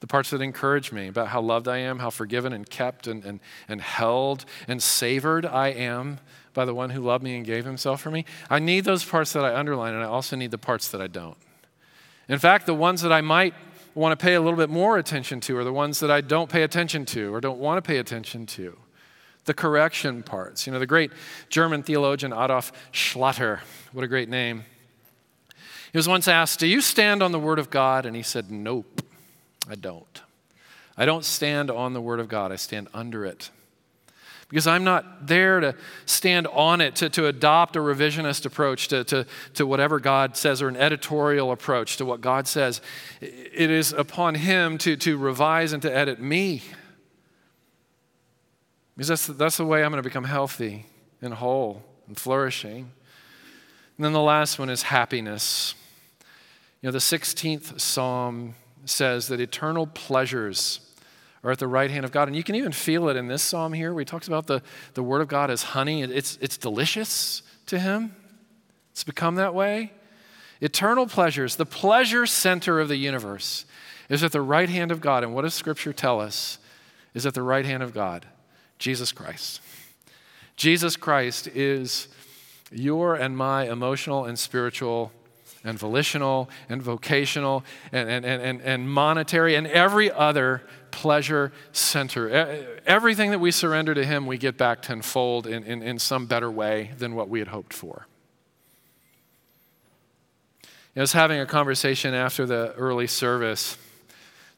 the 0.00 0.06
parts 0.06 0.30
that 0.30 0.40
encourage 0.40 0.90
me 0.90 1.08
about 1.08 1.28
how 1.28 1.42
loved 1.42 1.68
I 1.68 1.76
am, 1.76 1.98
how 1.98 2.08
forgiven 2.08 2.54
and 2.54 2.68
kept 2.70 3.06
and, 3.06 3.22
and, 3.26 3.40
and 3.68 3.82
held 3.82 4.46
and 4.66 4.82
savored 4.82 5.44
I 5.44 5.68
am 5.68 6.18
by 6.54 6.64
the 6.64 6.72
one 6.72 6.88
who 6.88 7.02
loved 7.02 7.22
me 7.22 7.36
and 7.36 7.44
gave 7.44 7.66
himself 7.66 8.00
for 8.00 8.10
me. 8.10 8.24
I 8.48 8.58
need 8.58 8.86
those 8.86 9.04
parts 9.04 9.34
that 9.34 9.44
I 9.44 9.54
underline, 9.54 9.92
and 9.92 10.02
I 10.02 10.06
also 10.06 10.34
need 10.34 10.50
the 10.50 10.56
parts 10.56 10.88
that 10.92 11.02
I 11.02 11.08
don't. 11.08 11.36
In 12.26 12.38
fact, 12.38 12.64
the 12.64 12.72
ones 12.72 13.02
that 13.02 13.12
I 13.12 13.20
might 13.20 13.52
want 13.94 14.18
to 14.18 14.24
pay 14.24 14.36
a 14.36 14.40
little 14.40 14.56
bit 14.56 14.70
more 14.70 14.96
attention 14.96 15.40
to 15.40 15.58
are 15.58 15.64
the 15.64 15.74
ones 15.74 16.00
that 16.00 16.10
I 16.10 16.22
don't 16.22 16.48
pay 16.48 16.62
attention 16.62 17.04
to 17.04 17.34
or 17.34 17.38
don't 17.42 17.58
want 17.58 17.76
to 17.76 17.86
pay 17.86 17.98
attention 17.98 18.46
to. 18.46 18.78
The 19.44 19.52
correction 19.52 20.22
parts. 20.22 20.66
You 20.66 20.72
know, 20.72 20.78
the 20.78 20.86
great 20.86 21.12
German 21.50 21.82
theologian 21.82 22.32
Adolf 22.32 22.72
Schlatter, 22.94 23.58
what 23.92 24.06
a 24.06 24.08
great 24.08 24.30
name. 24.30 24.64
He 25.92 25.98
was 25.98 26.08
once 26.08 26.28
asked, 26.28 26.60
Do 26.60 26.66
you 26.66 26.80
stand 26.80 27.22
on 27.22 27.32
the 27.32 27.38
Word 27.38 27.58
of 27.58 27.70
God? 27.70 28.06
And 28.06 28.14
he 28.14 28.22
said, 28.22 28.50
Nope, 28.50 29.02
I 29.68 29.74
don't. 29.74 30.22
I 30.96 31.04
don't 31.04 31.24
stand 31.24 31.70
on 31.70 31.92
the 31.92 32.00
Word 32.00 32.20
of 32.20 32.28
God, 32.28 32.52
I 32.52 32.56
stand 32.56 32.88
under 32.92 33.24
it. 33.24 33.50
Because 34.50 34.66
I'm 34.66 34.82
not 34.82 35.28
there 35.28 35.60
to 35.60 35.76
stand 36.06 36.48
on 36.48 36.80
it, 36.80 36.96
to, 36.96 37.08
to 37.10 37.26
adopt 37.26 37.76
a 37.76 37.78
revisionist 37.78 38.44
approach 38.44 38.88
to, 38.88 39.04
to, 39.04 39.24
to 39.54 39.64
whatever 39.64 40.00
God 40.00 40.36
says, 40.36 40.60
or 40.60 40.66
an 40.66 40.76
editorial 40.76 41.52
approach 41.52 41.98
to 41.98 42.04
what 42.04 42.20
God 42.20 42.48
says. 42.48 42.80
It 43.20 43.70
is 43.70 43.92
upon 43.92 44.34
Him 44.34 44.76
to, 44.78 44.96
to 44.96 45.16
revise 45.16 45.72
and 45.72 45.80
to 45.82 45.96
edit 45.96 46.20
me. 46.20 46.62
Because 48.96 49.08
that's, 49.08 49.26
that's 49.28 49.56
the 49.56 49.64
way 49.64 49.84
I'm 49.84 49.92
going 49.92 50.02
to 50.02 50.08
become 50.08 50.24
healthy 50.24 50.86
and 51.22 51.32
whole 51.32 51.84
and 52.08 52.18
flourishing. 52.18 52.90
And 53.96 54.04
then 54.04 54.12
the 54.12 54.20
last 54.20 54.58
one 54.58 54.68
is 54.68 54.82
happiness. 54.82 55.76
You 56.82 56.88
know, 56.88 56.92
the 56.92 56.98
16th 56.98 57.78
Psalm 57.78 58.54
says 58.86 59.28
that 59.28 59.40
eternal 59.40 59.86
pleasures 59.86 60.80
are 61.44 61.50
at 61.50 61.58
the 61.58 61.66
right 61.66 61.90
hand 61.90 62.04
of 62.04 62.12
God. 62.12 62.28
And 62.28 62.36
you 62.36 62.42
can 62.42 62.54
even 62.54 62.72
feel 62.72 63.08
it 63.08 63.16
in 63.16 63.28
this 63.28 63.42
psalm 63.42 63.72
here 63.72 63.92
where 63.92 64.00
he 64.00 64.04
talks 64.04 64.28
about 64.28 64.46
the, 64.46 64.62
the 64.94 65.02
word 65.02 65.20
of 65.20 65.28
God 65.28 65.50
as 65.50 65.62
honey. 65.62 66.02
It's, 66.02 66.38
it's 66.40 66.56
delicious 66.56 67.42
to 67.66 67.78
him, 67.78 68.14
it's 68.92 69.04
become 69.04 69.36
that 69.36 69.54
way. 69.54 69.92
Eternal 70.60 71.06
pleasures, 71.06 71.56
the 71.56 71.64
pleasure 71.64 72.26
center 72.26 72.80
of 72.80 72.88
the 72.88 72.96
universe, 72.96 73.64
is 74.10 74.22
at 74.22 74.32
the 74.32 74.42
right 74.42 74.68
hand 74.68 74.92
of 74.92 75.00
God. 75.00 75.22
And 75.22 75.34
what 75.34 75.42
does 75.42 75.54
Scripture 75.54 75.92
tell 75.92 76.20
us 76.20 76.58
is 77.14 77.24
at 77.24 77.32
the 77.32 77.42
right 77.42 77.64
hand 77.64 77.82
of 77.82 77.94
God? 77.94 78.26
Jesus 78.78 79.12
Christ. 79.12 79.60
Jesus 80.56 80.96
Christ 80.96 81.46
is 81.48 82.08
your 82.70 83.14
and 83.14 83.36
my 83.36 83.70
emotional 83.70 84.26
and 84.26 84.38
spiritual 84.38 85.12
and 85.64 85.78
volitional 85.78 86.48
and 86.68 86.82
vocational 86.82 87.64
and, 87.92 88.08
and, 88.08 88.24
and, 88.24 88.60
and 88.62 88.88
monetary 88.88 89.54
and 89.54 89.66
every 89.66 90.10
other 90.10 90.62
pleasure 90.90 91.52
center. 91.72 92.78
Everything 92.86 93.30
that 93.30 93.38
we 93.38 93.50
surrender 93.50 93.94
to 93.94 94.04
Him, 94.04 94.26
we 94.26 94.38
get 94.38 94.56
back 94.56 94.82
tenfold 94.82 95.46
in, 95.46 95.62
in, 95.64 95.82
in 95.82 95.98
some 95.98 96.26
better 96.26 96.50
way 96.50 96.92
than 96.98 97.14
what 97.14 97.28
we 97.28 97.38
had 97.38 97.48
hoped 97.48 97.72
for. 97.72 98.06
I 100.96 101.00
was 101.00 101.12
having 101.12 101.40
a 101.40 101.46
conversation 101.46 102.14
after 102.14 102.46
the 102.46 102.74
early 102.74 103.06
service. 103.06 103.78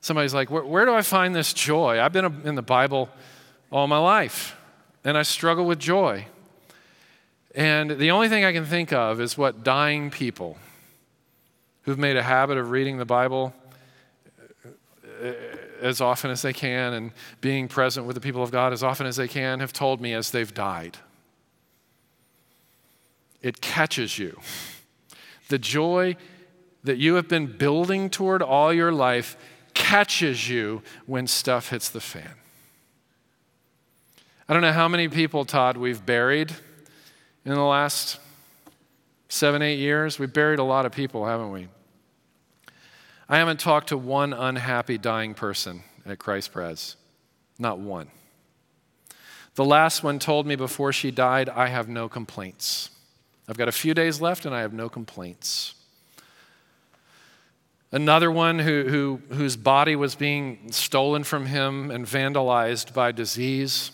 Somebody's 0.01 0.35
like, 0.35 0.51
where, 0.51 0.65
where 0.65 0.85
do 0.85 0.95
I 0.95 1.03
find 1.03 1.35
this 1.35 1.53
joy? 1.53 2.01
I've 2.01 2.13
been 2.13 2.43
in 2.45 2.55
the 2.55 2.63
Bible 2.63 3.11
all 3.71 3.87
my 3.87 3.99
life, 3.99 4.57
and 5.05 5.17
I 5.17 5.23
struggle 5.23 5.67
with 5.67 5.79
joy. 5.79 6.27
And 7.55 7.91
the 7.91 8.11
only 8.11 8.31
thing 8.31 8.45
I 8.45 8.53
can 8.53 8.65
think 8.65 8.93
of 8.93 9.21
is 9.21 9.37
what 9.37 9.63
dying 9.63 10.11
people 10.11 10.57
who've 11.83 11.99
made 11.99 12.17
a 12.17 12.23
habit 12.23 12.59
of 12.59 12.71
reading 12.71 12.99
the 12.99 13.05
Bible 13.05 13.53
uh, 15.23 15.33
as 15.81 16.01
often 16.01 16.31
as 16.31 16.43
they 16.43 16.53
can 16.53 16.93
and 16.93 17.13
being 17.41 17.69
present 17.69 18.07
with 18.07 18.15
the 18.15 18.21
people 18.21 18.43
of 18.43 18.51
God 18.51 18.73
as 18.73 18.83
often 18.83 19.07
as 19.07 19.17
they 19.17 19.29
can 19.29 19.61
have 19.61 19.73
told 19.73 20.01
me 20.01 20.15
as 20.15 20.31
they've 20.31 20.55
died. 20.55 20.99
It 23.43 23.61
catches 23.61 24.19
you. 24.19 24.39
The 25.49 25.59
joy 25.59 26.17
that 26.85 26.99
you 26.99 27.15
have 27.17 27.29
been 27.29 27.47
building 27.47 28.11
toward 28.11 28.43
all 28.43 28.73
your 28.73 28.93
life 28.93 29.37
catches 29.75 30.49
you 30.49 30.83
when 31.07 31.27
stuff 31.27 31.71
hits 31.71 31.89
the 31.89 32.01
fan. 32.01 32.35
I 34.49 34.53
don't 34.53 34.63
know 34.63 34.73
how 34.73 34.89
many 34.89 35.09
people, 35.09 35.45
Todd, 35.45 35.77
we've 35.77 36.05
buried 36.05 36.53
in 37.45 37.55
the 37.55 37.61
last 37.61 38.19
seven, 39.33 39.63
eight 39.63 39.79
years. 39.79 40.19
We've 40.19 40.33
buried 40.33 40.59
a 40.59 40.65
lot 40.65 40.85
of 40.85 40.93
people, 40.93 41.25
haven't 41.25 41.53
we? 41.53 41.69
I 43.29 43.39
haven't 43.39 43.61
talked 43.61 43.89
to 43.89 43.97
one 43.97 44.35
unhappy 44.35 44.99
dying 44.99 45.33
person 45.33 45.83
at 46.05 46.19
Christ 46.19 46.53
Pres. 46.53 46.97
Not 47.59 47.79
one. 47.79 48.09
The 49.55 49.65
last 49.65 50.03
one 50.03 50.19
told 50.19 50.47
me 50.47 50.55
before 50.55 50.93
she 50.93 51.11
died, 51.11 51.49
I 51.49 51.69
have 51.69 51.89
no 51.89 52.11
complaints. 52.11 52.91
I've 53.49 53.57
got 53.57 53.69
a 53.69 53.73
few 53.73 53.95
days 53.95 54.21
left 54.21 54.45
and 54.45 54.55
I 54.55 54.61
have 54.61 54.75
no 54.75 54.91
complaints. 54.91 55.75
Another 57.91 58.31
one 58.31 58.59
who, 58.59 58.85
who, 58.85 59.35
whose 59.35 59.57
body 59.57 59.97
was 59.97 60.15
being 60.15 60.71
stolen 60.73 61.25
from 61.25 61.47
him 61.47 61.91
and 61.91 62.05
vandalized 62.05 62.93
by 62.93 63.13
disease. 63.13 63.93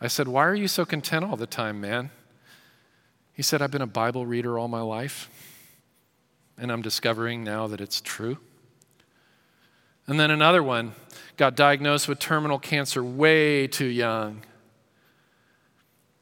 I 0.00 0.08
said, 0.08 0.26
Why 0.26 0.46
are 0.46 0.54
you 0.54 0.68
so 0.68 0.86
content 0.86 1.24
all 1.24 1.36
the 1.36 1.46
time, 1.46 1.82
man? 1.82 2.10
He 3.36 3.42
said, 3.42 3.60
I've 3.60 3.70
been 3.70 3.82
a 3.82 3.86
Bible 3.86 4.24
reader 4.24 4.58
all 4.58 4.66
my 4.66 4.80
life, 4.80 5.28
and 6.56 6.72
I'm 6.72 6.80
discovering 6.80 7.44
now 7.44 7.66
that 7.66 7.82
it's 7.82 8.00
true. 8.00 8.38
And 10.06 10.18
then 10.18 10.30
another 10.30 10.62
one 10.62 10.92
got 11.36 11.54
diagnosed 11.54 12.08
with 12.08 12.18
terminal 12.18 12.58
cancer 12.58 13.04
way 13.04 13.66
too 13.66 13.84
young. 13.84 14.42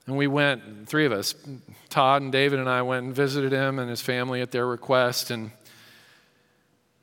And 0.09 0.17
we 0.17 0.27
went, 0.27 0.89
three 0.89 1.07
of 1.07 1.13
us, 1.13 1.37
Todd 1.89 2.23
and 2.23 2.33
David 2.33 2.59
and 2.59 2.69
I 2.69 2.83
went 2.83 3.07
and 3.07 3.15
visited 3.15 3.53
him 3.53 3.79
and 3.79 3.89
his 3.89 4.01
family 4.01 4.41
at 4.41 4.51
their 4.51 4.67
request. 4.67 5.31
And, 5.31 5.53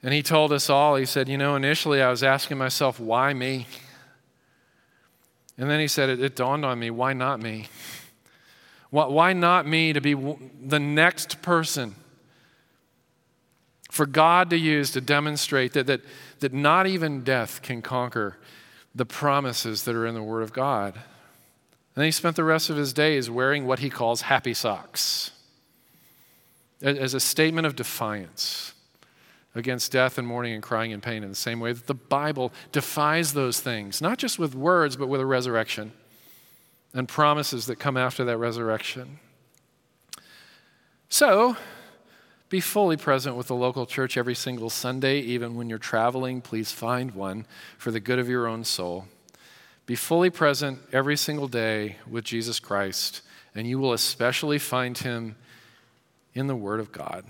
and 0.03 0.14
he 0.14 0.22
told 0.22 0.51
us 0.51 0.70
all, 0.70 0.97
he 0.97 1.05
said, 1.05 1.30
You 1.30 1.38
know, 1.38 1.55
initially 1.55 2.01
I 2.01 2.09
was 2.09 2.22
asking 2.22 2.57
myself, 2.57 2.99
why 2.99 3.34
me? 3.34 3.66
And 5.57 5.70
then 5.70 5.80
he 5.80 5.88
said, 5.88 6.09
It, 6.09 6.22
it 6.22 6.36
dawned 6.36 6.66
on 6.66 6.80
me, 6.80 6.89
why 6.89 7.14
not 7.14 7.39
me? 7.39 7.70
Why 8.92 9.32
not 9.32 9.66
me 9.66 9.94
to 9.94 10.02
be 10.02 10.14
the 10.14 10.80
next 10.80 11.42
person 11.42 11.96
for 13.89 14.06
God 14.06 14.50
to 14.50 14.58
use 14.58 14.92
to 14.92 15.02
demonstrate 15.02 15.74
that, 15.74 15.88
that, 15.88 16.02
that 16.39 16.54
not 16.54 16.88
even 16.88 17.24
death 17.24 17.62
can 17.62 17.82
conquer 17.82 18.38
the 18.94 19.06
promises 19.06 19.86
that 19.86 19.96
are 19.96 20.06
in 20.06 20.14
the 20.14 20.22
Word 20.22 20.42
of 20.42 20.52
God? 20.52 21.00
And 21.96 22.04
he 22.04 22.12
spent 22.12 22.36
the 22.36 22.44
rest 22.44 22.70
of 22.70 22.76
his 22.76 22.92
days 22.92 23.30
wearing 23.30 23.66
what 23.66 23.80
he 23.80 23.89
calls 23.89 24.24
happy 24.24 24.54
socks. 24.54 25.32
as 26.82 27.14
a 27.14 27.20
statement 27.22 27.66
of 27.66 27.78
defiance 27.78 28.74
against 29.56 29.94
death 29.94 30.18
and 30.18 30.28
mourning 30.28 30.54
and 30.54 30.64
crying 30.64 30.92
and 30.92 31.02
pain 31.02 31.24
in 31.24 31.30
the 31.30 31.36
same 31.36 31.62
way 31.62 31.72
that 31.72 31.88
the 31.88 31.94
Bible 31.94 32.52
defies 32.74 33.32
those 33.34 33.62
things, 33.62 34.02
not 34.02 34.18
just 34.18 34.38
with 34.38 34.54
words, 34.54 34.98
but 34.98 35.08
with 35.08 35.22
a 35.22 35.26
resurrection 35.26 35.94
and 36.94 37.08
promises 37.08 37.66
that 37.68 37.78
come 37.78 37.98
after 37.98 38.24
that 38.26 38.38
resurrection. 38.38 39.20
So, 41.10 41.58
be 42.50 42.60
fully 42.60 42.98
present 42.98 43.38
with 43.38 43.48
the 43.48 43.56
local 43.56 43.86
church 43.86 44.18
every 44.18 44.36
single 44.36 44.70
Sunday, 44.70 45.20
even 45.20 45.56
when 45.56 45.70
you're 45.70 45.78
traveling. 45.78 46.42
Please 46.42 46.74
find 46.74 47.12
one 47.12 47.46
for 47.78 47.92
the 47.92 48.02
good 48.02 48.20
of 48.20 48.28
your 48.28 48.46
own 48.46 48.66
soul. 48.66 49.06
Be 49.86 49.96
fully 49.96 50.30
present 50.30 50.80
every 50.92 51.16
single 51.16 51.48
day 51.48 51.96
with 52.10 52.26
Jesus 52.26 52.60
Christ, 52.60 53.22
and 53.56 53.66
you 53.66 53.80
will 53.80 53.94
especially 53.94 54.60
find 54.60 54.98
him 54.98 55.38
in 56.34 56.48
the 56.48 56.56
Word 56.56 56.82
of 56.82 56.92
God. 56.92 57.24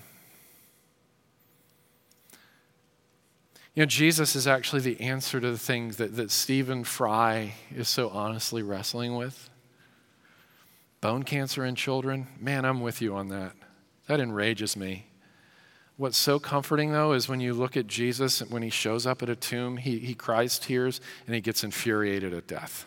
You 3.76 3.84
know, 3.84 3.86
Jesus 3.86 4.36
is 4.36 4.48
actually 4.48 4.82
the 4.82 5.00
answer 5.02 5.40
to 5.40 5.52
the 5.52 5.58
things 5.58 5.98
that, 5.98 6.16
that 6.16 6.32
Stephen 6.32 6.84
Fry 6.84 7.54
is 7.76 7.88
so 7.88 8.10
honestly 8.10 8.64
wrestling 8.64 9.16
with. 9.16 9.51
Bone 11.02 11.24
cancer 11.24 11.66
in 11.66 11.74
children, 11.74 12.28
man, 12.40 12.64
I'm 12.64 12.80
with 12.80 13.02
you 13.02 13.16
on 13.16 13.30
that. 13.30 13.54
That 14.08 14.20
enrages 14.20 14.78
me. 14.78 15.08
What's 15.98 16.18
so 16.18 16.40
comforting, 16.40 16.92
though, 16.92 17.14
is 17.14 17.28
when 17.28 17.40
you 17.40 17.54
look 17.54 17.76
at 17.76 17.88
Jesus, 17.88 18.40
and 18.40 18.52
when 18.52 18.62
he 18.62 18.70
shows 18.70 19.08
up 19.08 19.24
at 19.24 19.30
a 19.30 19.36
tomb, 19.36 19.78
he, 19.78 19.98
he 19.98 20.14
cries 20.14 20.60
tears 20.60 21.02
and 21.26 21.34
he 21.34 21.42
gets 21.42 21.64
infuriated 21.64 22.34
at 22.34 22.46
death. 22.46 22.86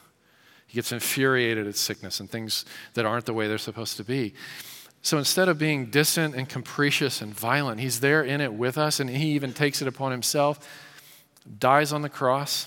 He 0.68 0.76
gets 0.76 0.92
infuriated 0.92 1.66
at 1.66 1.76
sickness 1.76 2.20
and 2.20 2.30
things 2.30 2.64
that 2.94 3.04
aren't 3.04 3.26
the 3.26 3.34
way 3.34 3.48
they're 3.48 3.58
supposed 3.58 3.96
to 3.96 4.04
be. 4.04 4.34
So 5.02 5.18
instead 5.18 5.48
of 5.48 5.58
being 5.58 5.86
distant 5.86 6.34
and 6.34 6.48
capricious 6.48 7.20
and 7.20 7.34
violent, 7.34 7.80
he's 7.80 7.98
there 8.00 8.22
in 8.22 8.40
it 8.40 8.54
with 8.54 8.78
us, 8.78 9.00
and 9.00 9.10
he 9.10 9.32
even 9.32 9.52
takes 9.52 9.82
it 9.82 9.88
upon 9.88 10.12
himself, 10.12 10.66
dies 11.58 11.92
on 11.92 12.02
the 12.02 12.08
cross, 12.08 12.66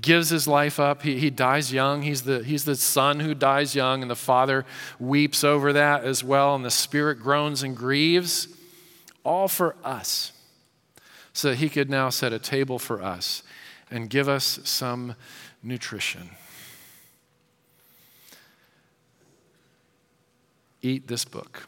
gives 0.00 0.30
his 0.30 0.46
life 0.46 0.78
up. 0.78 1.02
He, 1.02 1.18
he 1.18 1.30
dies 1.30 1.72
young. 1.72 2.02
He's 2.02 2.22
the, 2.22 2.42
he's 2.42 2.64
the 2.64 2.76
son 2.76 3.20
who 3.20 3.34
dies 3.34 3.74
young, 3.74 4.02
and 4.02 4.10
the 4.10 4.16
father 4.16 4.64
weeps 4.98 5.44
over 5.44 5.72
that 5.72 6.04
as 6.04 6.22
well, 6.24 6.54
and 6.54 6.64
the 6.64 6.70
spirit 6.70 7.20
groans 7.20 7.62
and 7.62 7.76
grieves, 7.76 8.48
all 9.24 9.48
for 9.48 9.76
us, 9.84 10.32
so 11.32 11.50
that 11.50 11.56
he 11.56 11.68
could 11.68 11.90
now 11.90 12.08
set 12.08 12.32
a 12.32 12.38
table 12.38 12.78
for 12.78 13.02
us 13.02 13.42
and 13.90 14.08
give 14.08 14.28
us 14.28 14.60
some 14.64 15.14
nutrition. 15.62 16.30
Eat 20.82 21.08
this 21.08 21.24
book, 21.24 21.66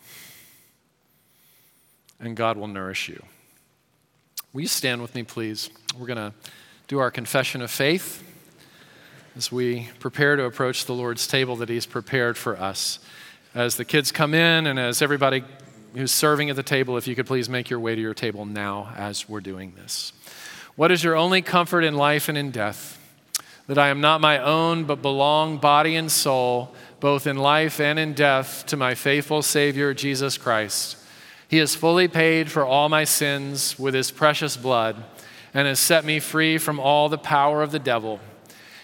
and 2.19 2.35
God 2.37 2.57
will 2.57 2.69
nourish 2.69 3.09
you. 3.09 3.23
Will 4.53 4.63
you 4.63 4.69
stand 4.69 5.03
with 5.03 5.15
me, 5.15 5.23
please? 5.23 5.71
We're 5.99 6.07
going 6.07 6.31
to 6.31 6.33
do 6.93 6.99
our 6.99 7.11
confession 7.11 7.63
of 7.63 7.71
faith 7.71 8.23
as 9.35 9.51
we 9.51 9.89
prepare 9.99 10.37
to 10.37 10.45
approach 10.45 10.85
the 10.85 10.93
Lord's 10.93 11.27
table 11.27 11.57
that 11.57 11.71
He's 11.71 11.87
prepared 11.87 12.37
for 12.37 12.55
us. 12.61 12.99
As 13.55 13.79
the 13.79 13.85
kids 13.87 14.13
come 14.13 14.35
in 14.35 14.67
and 14.67 14.79
as 14.79 15.01
everybody 15.01 15.43
who's 15.95 16.13
serving 16.13 16.51
at 16.51 16.57
the 16.57 16.63
table, 16.63 16.99
if 16.99 17.09
you 17.09 17.15
could 17.15 17.25
please 17.25 17.49
make 17.49 17.71
your 17.71 17.81
way 17.81 17.95
to 17.95 18.01
your 18.03 18.13
table 18.13 18.45
now 18.45 18.93
as 18.95 19.27
we're 19.27 19.41
doing 19.41 19.73
this. 19.75 20.13
What 20.77 20.93
is 20.93 21.03
your 21.03 21.17
only 21.17 21.41
comfort 21.41 21.81
in 21.81 21.97
life 21.97 22.29
and 22.29 22.37
in 22.37 22.51
death? 22.51 23.01
That 23.69 23.79
I 23.79 23.89
am 23.89 24.03
not 24.03 24.21
my 24.21 24.37
own, 24.37 24.85
but 24.85 25.01
belong 25.01 25.57
body 25.57 25.97
and 25.97 26.13
soul 26.13 26.75
both 27.01 27.27
in 27.27 27.39
life 27.39 27.81
and 27.81 27.99
in 27.99 28.13
death, 28.13 28.67
to 28.67 28.77
my 28.77 28.95
faithful 28.95 29.41
Savior, 29.41 29.95
Jesus 29.95 30.37
Christ. 30.37 30.99
He 31.49 31.57
has 31.57 31.75
fully 31.75 32.07
paid 32.07 32.53
for 32.53 32.67
all 32.67 32.91
my 32.91 33.05
sins 33.05 33.79
with 33.79 33.95
his 33.95 34.11
precious 34.11 34.59
blood 34.59 35.03
and 35.55 35.67
has 35.67 35.81
set 35.81 36.05
me 36.05 36.21
free 36.21 36.59
from 36.59 36.81
all 36.81 37.09
the 37.09 37.19
power 37.19 37.63
of 37.63 37.73
the 37.73 37.79
devil. 37.79 38.21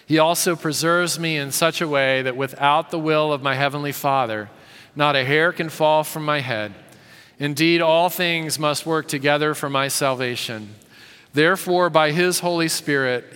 He 0.05 0.17
also 0.17 0.55
preserves 0.55 1.19
me 1.19 1.37
in 1.37 1.51
such 1.51 1.81
a 1.81 1.87
way 1.87 2.21
that 2.21 2.35
without 2.35 2.89
the 2.89 2.99
will 2.99 3.31
of 3.31 3.43
my 3.43 3.55
heavenly 3.55 3.91
Father, 3.91 4.49
not 4.95 5.15
a 5.15 5.25
hair 5.25 5.51
can 5.51 5.69
fall 5.69 6.03
from 6.03 6.25
my 6.25 6.39
head. 6.39 6.73
Indeed, 7.37 7.81
all 7.81 8.09
things 8.09 8.59
must 8.59 8.85
work 8.85 9.07
together 9.07 9.53
for 9.53 9.69
my 9.69 9.87
salvation. 9.87 10.75
Therefore, 11.33 11.89
by 11.89 12.11
his 12.11 12.39
Holy 12.39 12.67
Spirit, 12.67 13.35